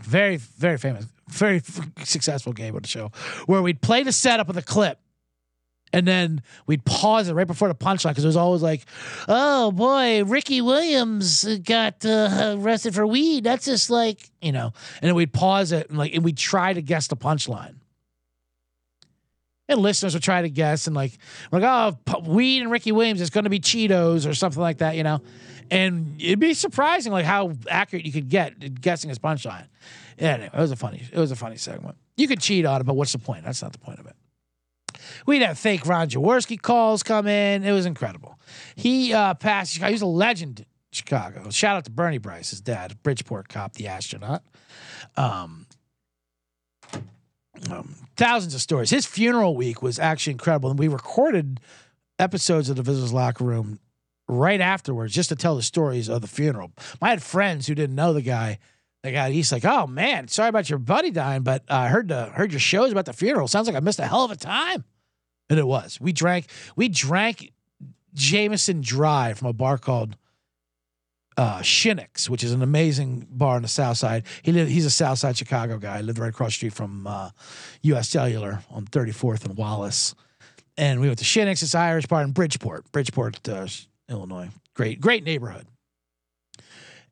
[0.00, 1.62] very very famous very
[2.04, 3.10] successful game on the show
[3.46, 4.98] where we'd play the setup of the clip
[5.92, 8.84] and then we'd pause it right before the punchline because it was always like,
[9.28, 15.08] "Oh boy, Ricky Williams got uh, arrested for weed." That's just like you know, and
[15.08, 17.76] then we'd pause it and like, and we'd try to guess the punchline.
[19.68, 21.16] And listeners would try to guess, and like,
[21.50, 24.96] like, oh, weed and Ricky Williams is going to be Cheetos or something like that,
[24.96, 25.22] you know.
[25.70, 29.68] And it'd be surprising, like how accurate you could get guessing his punchline.
[30.22, 31.96] Anyway, it was a funny, it was a funny segment.
[32.16, 33.44] You could cheat on it, but what's the point?
[33.44, 34.14] That's not the point of it.
[35.26, 37.64] We'd have fake Ron Jaworski calls come in.
[37.64, 38.38] It was incredible.
[38.76, 39.76] He uh, passed.
[39.76, 41.50] He was a legend in Chicago.
[41.50, 44.44] Shout out to Bernie Bryce, his dad, Bridgeport cop, the astronaut.
[45.16, 45.66] Um,
[47.70, 48.90] um, thousands of stories.
[48.90, 51.60] His funeral week was actually incredible, and we recorded
[52.18, 53.80] episodes of the Visitors Locker Room
[54.28, 56.72] right afterwards just to tell the stories of the funeral.
[57.00, 58.58] I had friends who didn't know the guy
[59.02, 62.26] the guy he's like, oh man, sorry about your buddy dying, but I heard the
[62.26, 63.48] heard your shows about the funeral.
[63.48, 64.84] Sounds like I missed a hell of a time.
[65.50, 66.00] And it was.
[66.00, 66.46] We drank
[66.76, 67.52] we drank
[68.14, 70.16] Jameson dry from a bar called
[71.36, 71.62] uh,
[72.28, 74.24] which is an amazing bar on the South Side.
[74.42, 75.96] He lived, he's a South Side Chicago guy.
[75.96, 77.30] He lived right across the street from uh,
[77.82, 78.10] U.S.
[78.10, 80.14] Cellular on 34th and Wallace.
[80.76, 83.66] And we went to Shinnick's, this Irish bar in Bridgeport, Bridgeport, uh,
[84.10, 84.50] Illinois.
[84.74, 85.66] Great, great neighborhood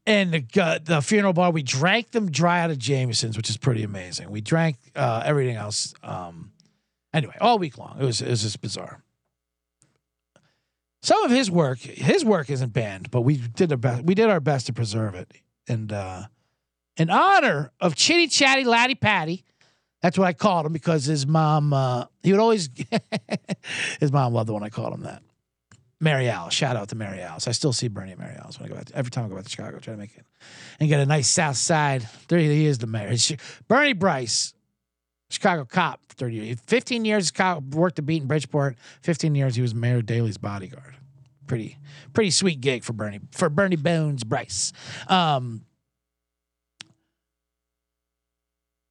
[0.07, 1.51] and the uh, the funeral bar.
[1.51, 4.31] We drank them dry out of Jameson's, which is pretty amazing.
[4.31, 5.95] We drank uh, everything else.
[6.03, 6.53] Um,
[7.13, 9.03] anyway, all week long, it was it was just bizarre.
[11.03, 14.05] Some of his work, his work isn't banned, but we did our best.
[14.05, 15.33] We did our best to preserve it,
[15.69, 16.25] and uh,
[16.97, 19.45] in honor of Chitty Chatty Laddie Patty.
[20.03, 22.71] That's what I called him because his mom, uh, he would always,
[24.01, 25.23] his mom loved the one I called him that.
[26.01, 26.55] Mary Alice.
[26.55, 27.47] Shout out to Mary Alice.
[27.47, 29.79] I still see Bernie Alice when I go every time I go back to Chicago,
[29.79, 30.25] try to make it
[30.81, 32.09] and get a nice South Side.
[32.29, 33.15] There he is, the mayor.
[33.69, 34.55] Bernie Bryce,
[35.29, 37.31] Chicago cop, thirty years, fifteen years.
[37.73, 38.77] Worked the beat in Bridgeport.
[39.03, 40.97] Fifteen years he was Mayor Daley's bodyguard.
[41.47, 41.77] Pretty,
[42.15, 44.73] pretty sweet gig for Bernie for Bernie Bones Bryce.
[45.09, 45.67] Um,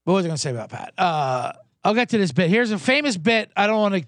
[0.04, 0.94] what was I going to say about Pat?
[0.98, 1.54] Uh,
[1.84, 2.50] I'll get to this bit.
[2.50, 3.50] Here's a famous bit.
[3.56, 4.06] I don't want to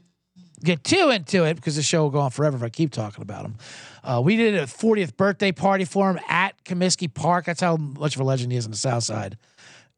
[0.63, 3.21] get too into it because the show will go on forever if I keep talking
[3.21, 3.55] about him.
[4.03, 7.45] Uh, we did a 40th birthday party for him at Comiskey Park.
[7.45, 9.37] That's how much of a legend he is on the South Side.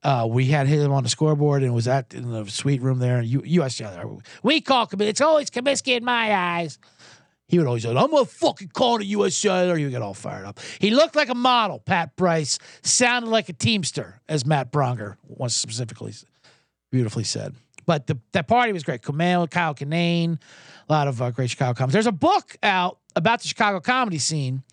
[0.03, 3.21] Uh, we had him on the scoreboard and was at in the suite room there.
[3.21, 3.81] You U- U.S.
[4.41, 5.07] We call Comiskey.
[5.07, 6.77] It's always Comiskey in my eyes.
[7.47, 9.35] He would always say, I'm to fucking call the U.S.
[9.35, 9.77] Cellular.
[9.77, 10.59] He would get all fired up.
[10.79, 12.57] He looked like a model, Pat Bryce.
[12.81, 16.13] Sounded like a Teamster, as Matt Braunger once specifically
[16.93, 17.55] Beautifully said.
[17.85, 19.01] But the, that party was great.
[19.01, 20.39] Kumail, Kyle Kinane,
[20.87, 21.93] a lot of uh, great Chicago comics.
[21.93, 24.63] There's a book out about the Chicago comedy scene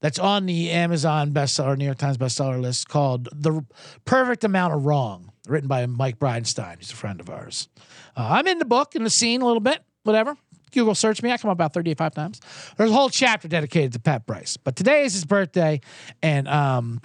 [0.00, 3.64] that's on the Amazon bestseller, New York Times bestseller list called The
[4.04, 7.68] Perfect Amount of Wrong, written by Mike Bridenstine, who's a friend of ours.
[8.16, 10.36] Uh, I'm in the book, in the scene a little bit, whatever.
[10.72, 11.32] Google search me.
[11.32, 12.40] I come up about 35 times.
[12.76, 14.56] There's a whole chapter dedicated to Pat Bryce.
[14.56, 15.80] But today is his birthday,
[16.22, 17.00] and um,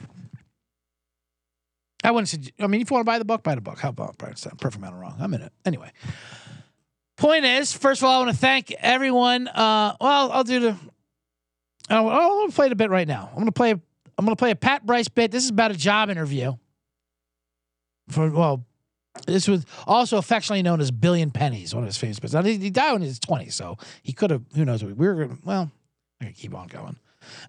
[2.06, 3.80] I wouldn't say, I mean, if you want to buy the book, buy the book.
[3.80, 4.60] How about Bridenstine?
[4.60, 5.16] Perfect amount of wrong.
[5.20, 5.52] I'm in it.
[5.66, 5.92] Anyway.
[7.18, 9.48] Point is, first of all, I want to thank everyone.
[9.48, 10.76] Uh, well, I'll do the
[11.90, 13.30] Oh, I'm gonna play it a bit right now.
[13.32, 13.72] I'm gonna play.
[13.72, 15.32] I'm gonna play a Pat Bryce bit.
[15.32, 16.54] This is about a job interview.
[18.10, 18.66] For well,
[19.28, 22.34] this was also affectionately known as Billion Pennies, one of his famous bits.
[22.34, 24.44] Now, he, he died when he was 20, so he could have.
[24.56, 24.84] Who knows?
[24.84, 25.30] We were.
[25.44, 25.72] Well,
[26.20, 26.98] I gotta keep on going.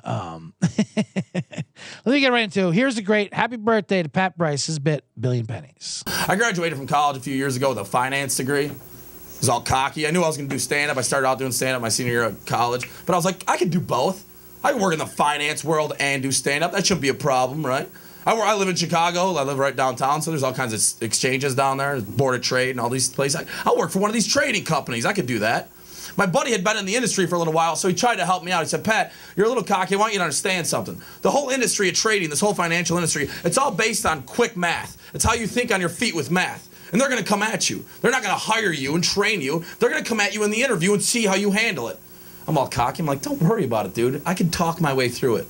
[0.05, 1.65] Um, let
[2.07, 2.71] me get right into.
[2.71, 6.03] Here's a great happy birthday to Pat Bryce's bit Billion Pennies.
[6.07, 8.67] I graduated from college a few years ago with a finance degree.
[8.67, 10.07] I was all cocky.
[10.07, 10.97] I knew I was going to do stand up.
[10.97, 13.45] I started out doing stand up my senior year of college, but I was like,
[13.49, 14.25] I could do both.
[14.65, 16.73] I can work in the finance world and do stand up.
[16.73, 17.89] That shouldn't be a problem, right?
[18.27, 19.37] I, I live in Chicago.
[19.37, 22.71] I live right downtown, so there's all kinds of exchanges down there, board of trade
[22.71, 23.43] and all these places.
[23.43, 25.07] I, I'll work for one of these trading companies.
[25.07, 25.69] I could do that.
[26.17, 28.25] My buddy had been in the industry for a little while, so he tried to
[28.25, 28.63] help me out.
[28.63, 29.95] He said, Pat, you're a little cocky.
[29.95, 31.01] I want you to understand something.
[31.23, 34.97] The whole industry of trading, this whole financial industry, it's all based on quick math.
[35.15, 36.69] It's how you think on your feet with math.
[36.93, 37.85] And they're going to come at you.
[38.01, 39.65] They're not going to hire you and train you.
[39.79, 41.99] They're going to come at you in the interview and see how you handle it.
[42.47, 43.03] I'm all cocky.
[43.03, 44.23] I'm like, don't worry about it, dude.
[44.25, 45.47] I can talk my way through it.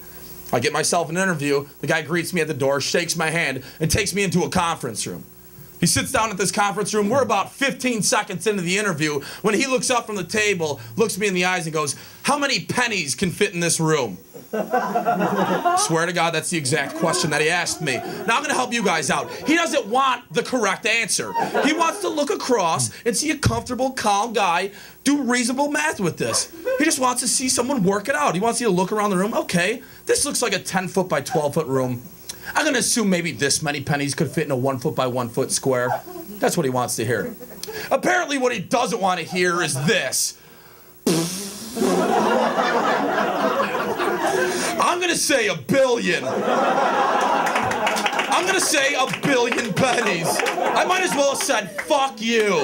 [0.52, 1.66] I get myself an interview.
[1.80, 4.48] The guy greets me at the door, shakes my hand, and takes me into a
[4.48, 5.24] conference room.
[5.80, 7.08] He sits down at this conference room.
[7.08, 11.18] We're about 15 seconds into the interview when he looks up from the table, looks
[11.18, 14.18] me in the eyes, and goes, How many pennies can fit in this room?
[14.50, 17.96] Swear to God, that's the exact question that he asked me.
[17.96, 19.30] Now I'm going to help you guys out.
[19.30, 21.32] He doesn't want the correct answer.
[21.64, 24.70] He wants to look across and see a comfortable, calm guy
[25.04, 26.52] do reasonable math with this.
[26.78, 28.34] He just wants to see someone work it out.
[28.34, 29.34] He wants you to look around the room.
[29.34, 32.02] Okay, this looks like a 10 foot by 12 foot room.
[32.54, 35.06] I'm going to assume maybe this many pennies could fit in a one foot by
[35.06, 36.02] one foot square.
[36.38, 37.34] That's what he wants to hear.
[37.90, 40.38] Apparently, what he doesn't want to hear is this.
[44.78, 46.24] I'm gonna say a billion.
[48.36, 50.26] I'm gonna say a billion pennies.
[50.28, 52.60] I might as well have said fuck you.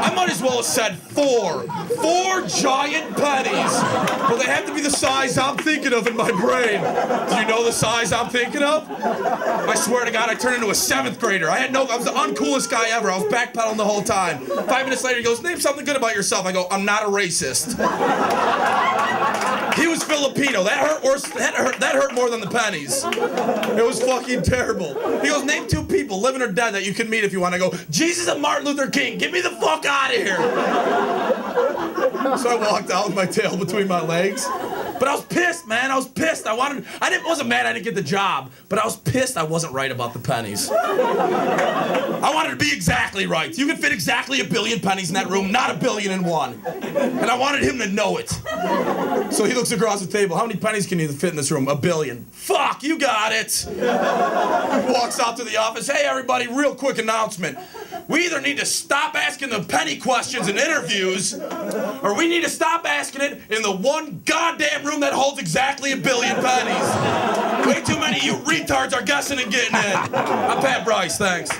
[0.00, 1.62] I might as well have said four.
[1.96, 3.72] Four giant pennies.
[4.28, 6.80] Well, they have to be the size I'm thinking of in my brain.
[7.28, 8.88] Do you know the size I'm thinking of?
[8.90, 11.50] I swear to God, I turned into a seventh grader.
[11.50, 13.10] I had no, I was the uncoolest guy ever.
[13.10, 14.38] I was backpedaling the whole time.
[14.46, 16.46] Five minutes later, he goes, Name something good about yourself.
[16.46, 17.74] I go, I'm not a racist.
[19.74, 20.64] He Filipino.
[20.64, 21.22] That hurt worse.
[21.32, 23.04] That hurt, that hurt more than the pennies.
[23.04, 24.94] It was fucking terrible.
[25.20, 27.54] He goes, name two people, living or dead, that you can meet if you want
[27.54, 27.72] to go.
[27.90, 29.18] Jesus and Martin Luther King.
[29.18, 30.36] Get me the fuck out of here.
[32.38, 34.46] So I walked out with my tail between my legs.
[34.98, 35.92] But I was pissed, man.
[35.92, 36.46] I was pissed.
[36.46, 36.84] I wanted.
[37.00, 37.24] I didn't.
[37.24, 37.66] Wasn't mad.
[37.66, 38.50] I didn't get the job.
[38.68, 39.36] But I was pissed.
[39.36, 40.68] I wasn't right about the pennies.
[40.72, 43.56] I wanted to be exactly right.
[43.56, 46.60] You can fit exactly a billion pennies in that room, not a billion in one.
[46.64, 48.30] And I wanted him to know it.
[49.32, 50.36] So he looks across the table.
[50.36, 51.68] How many pennies can you fit in this room?
[51.68, 52.24] A billion.
[52.24, 53.64] Fuck, you got it.
[54.92, 55.88] Walks out to the office.
[55.88, 57.58] Hey, everybody, real quick announcement.
[58.08, 62.50] We either need to stop asking the penny questions in interviews, or we need to
[62.50, 67.66] stop asking it in the one goddamn room that holds exactly a billion pennies.
[67.66, 70.14] Way too many of you retards are guessing and getting in.
[70.14, 71.50] I'm Pat Bryce, thanks.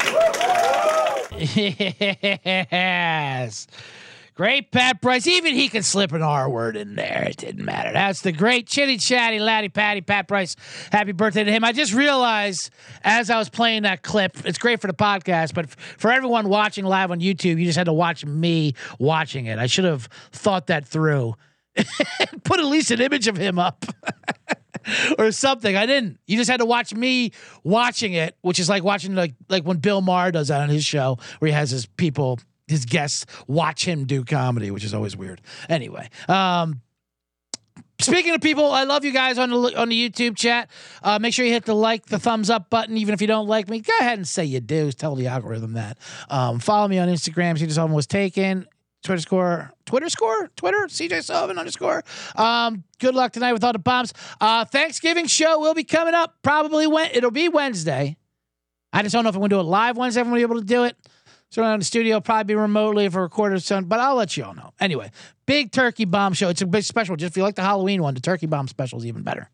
[1.39, 3.66] yes.
[4.39, 5.26] Great Pat Bryce.
[5.26, 7.26] Even he can slip an R word in there.
[7.28, 7.93] It didn't matter.
[7.93, 10.55] That's the great chitty chatty laddie patty Pat Bryce.
[10.93, 11.64] Happy birthday to him.
[11.64, 12.70] I just realized
[13.03, 16.84] as I was playing that clip, it's great for the podcast, but for everyone watching
[16.84, 19.59] live on YouTube, you just had to watch me watching it.
[19.59, 21.34] I should have thought that through.
[22.45, 23.86] Put at least an image of him up.
[25.18, 25.74] or something.
[25.74, 26.20] I didn't.
[26.28, 27.32] You just had to watch me
[27.64, 30.84] watching it, which is like watching like like when Bill Maher does that on his
[30.84, 35.16] show, where he has his people, his guests watch him do comedy, which is always
[35.16, 35.40] weird.
[35.68, 36.82] Anyway, um,
[38.00, 40.70] Speaking of people, I love you guys on the on the YouTube chat.
[41.02, 43.48] Uh, make sure you hit the like, the thumbs up button, even if you don't
[43.48, 43.80] like me.
[43.80, 44.92] Go ahead and say you do.
[44.92, 45.98] Tell the algorithm that.
[46.30, 47.58] Um, follow me on Instagram.
[47.58, 48.68] This album was taken.
[49.02, 52.04] Twitter score, Twitter score, Twitter, CJ Sullivan underscore.
[52.36, 54.12] Um, good luck tonight with all the bombs.
[54.40, 58.16] Uh, Thanksgiving show will be coming up probably when it'll be Wednesday.
[58.92, 60.20] I just don't know if I'm going to do it live Wednesday.
[60.20, 60.96] I'm going to be able to do it.
[61.51, 64.44] So in the studio, probably be remotely if a recorded soon, but I'll let you
[64.44, 64.72] all know.
[64.80, 65.11] Anyway,
[65.46, 66.51] big turkey bomb show.
[66.51, 67.16] It's a big special.
[67.16, 69.49] Just if you like the Halloween one, the turkey bomb special is even better.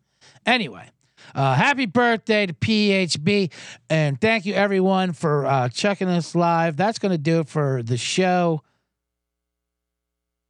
[0.45, 0.89] Anyway,
[1.33, 3.51] Uh, happy birthday to PHB.
[3.89, 6.77] And thank you, everyone, for uh, checking us live.
[6.77, 8.61] That's going to do it for the show.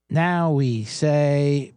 [0.10, 1.74] Now we say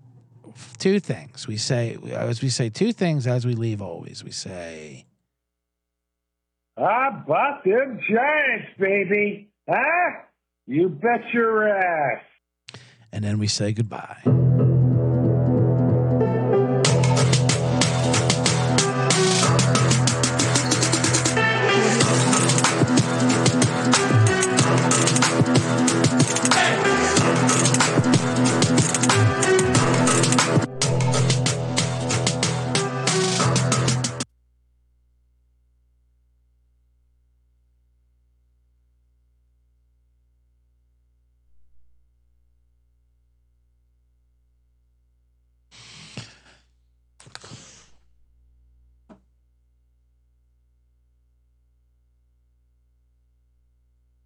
[0.79, 1.47] two things.
[1.47, 4.25] We say, as we say two things as we leave always.
[4.25, 5.07] We say,
[6.77, 9.48] about them Giants, baby.
[9.69, 10.23] Huh?
[10.67, 12.23] You bet your ass.
[13.13, 14.19] and then we say goodbye.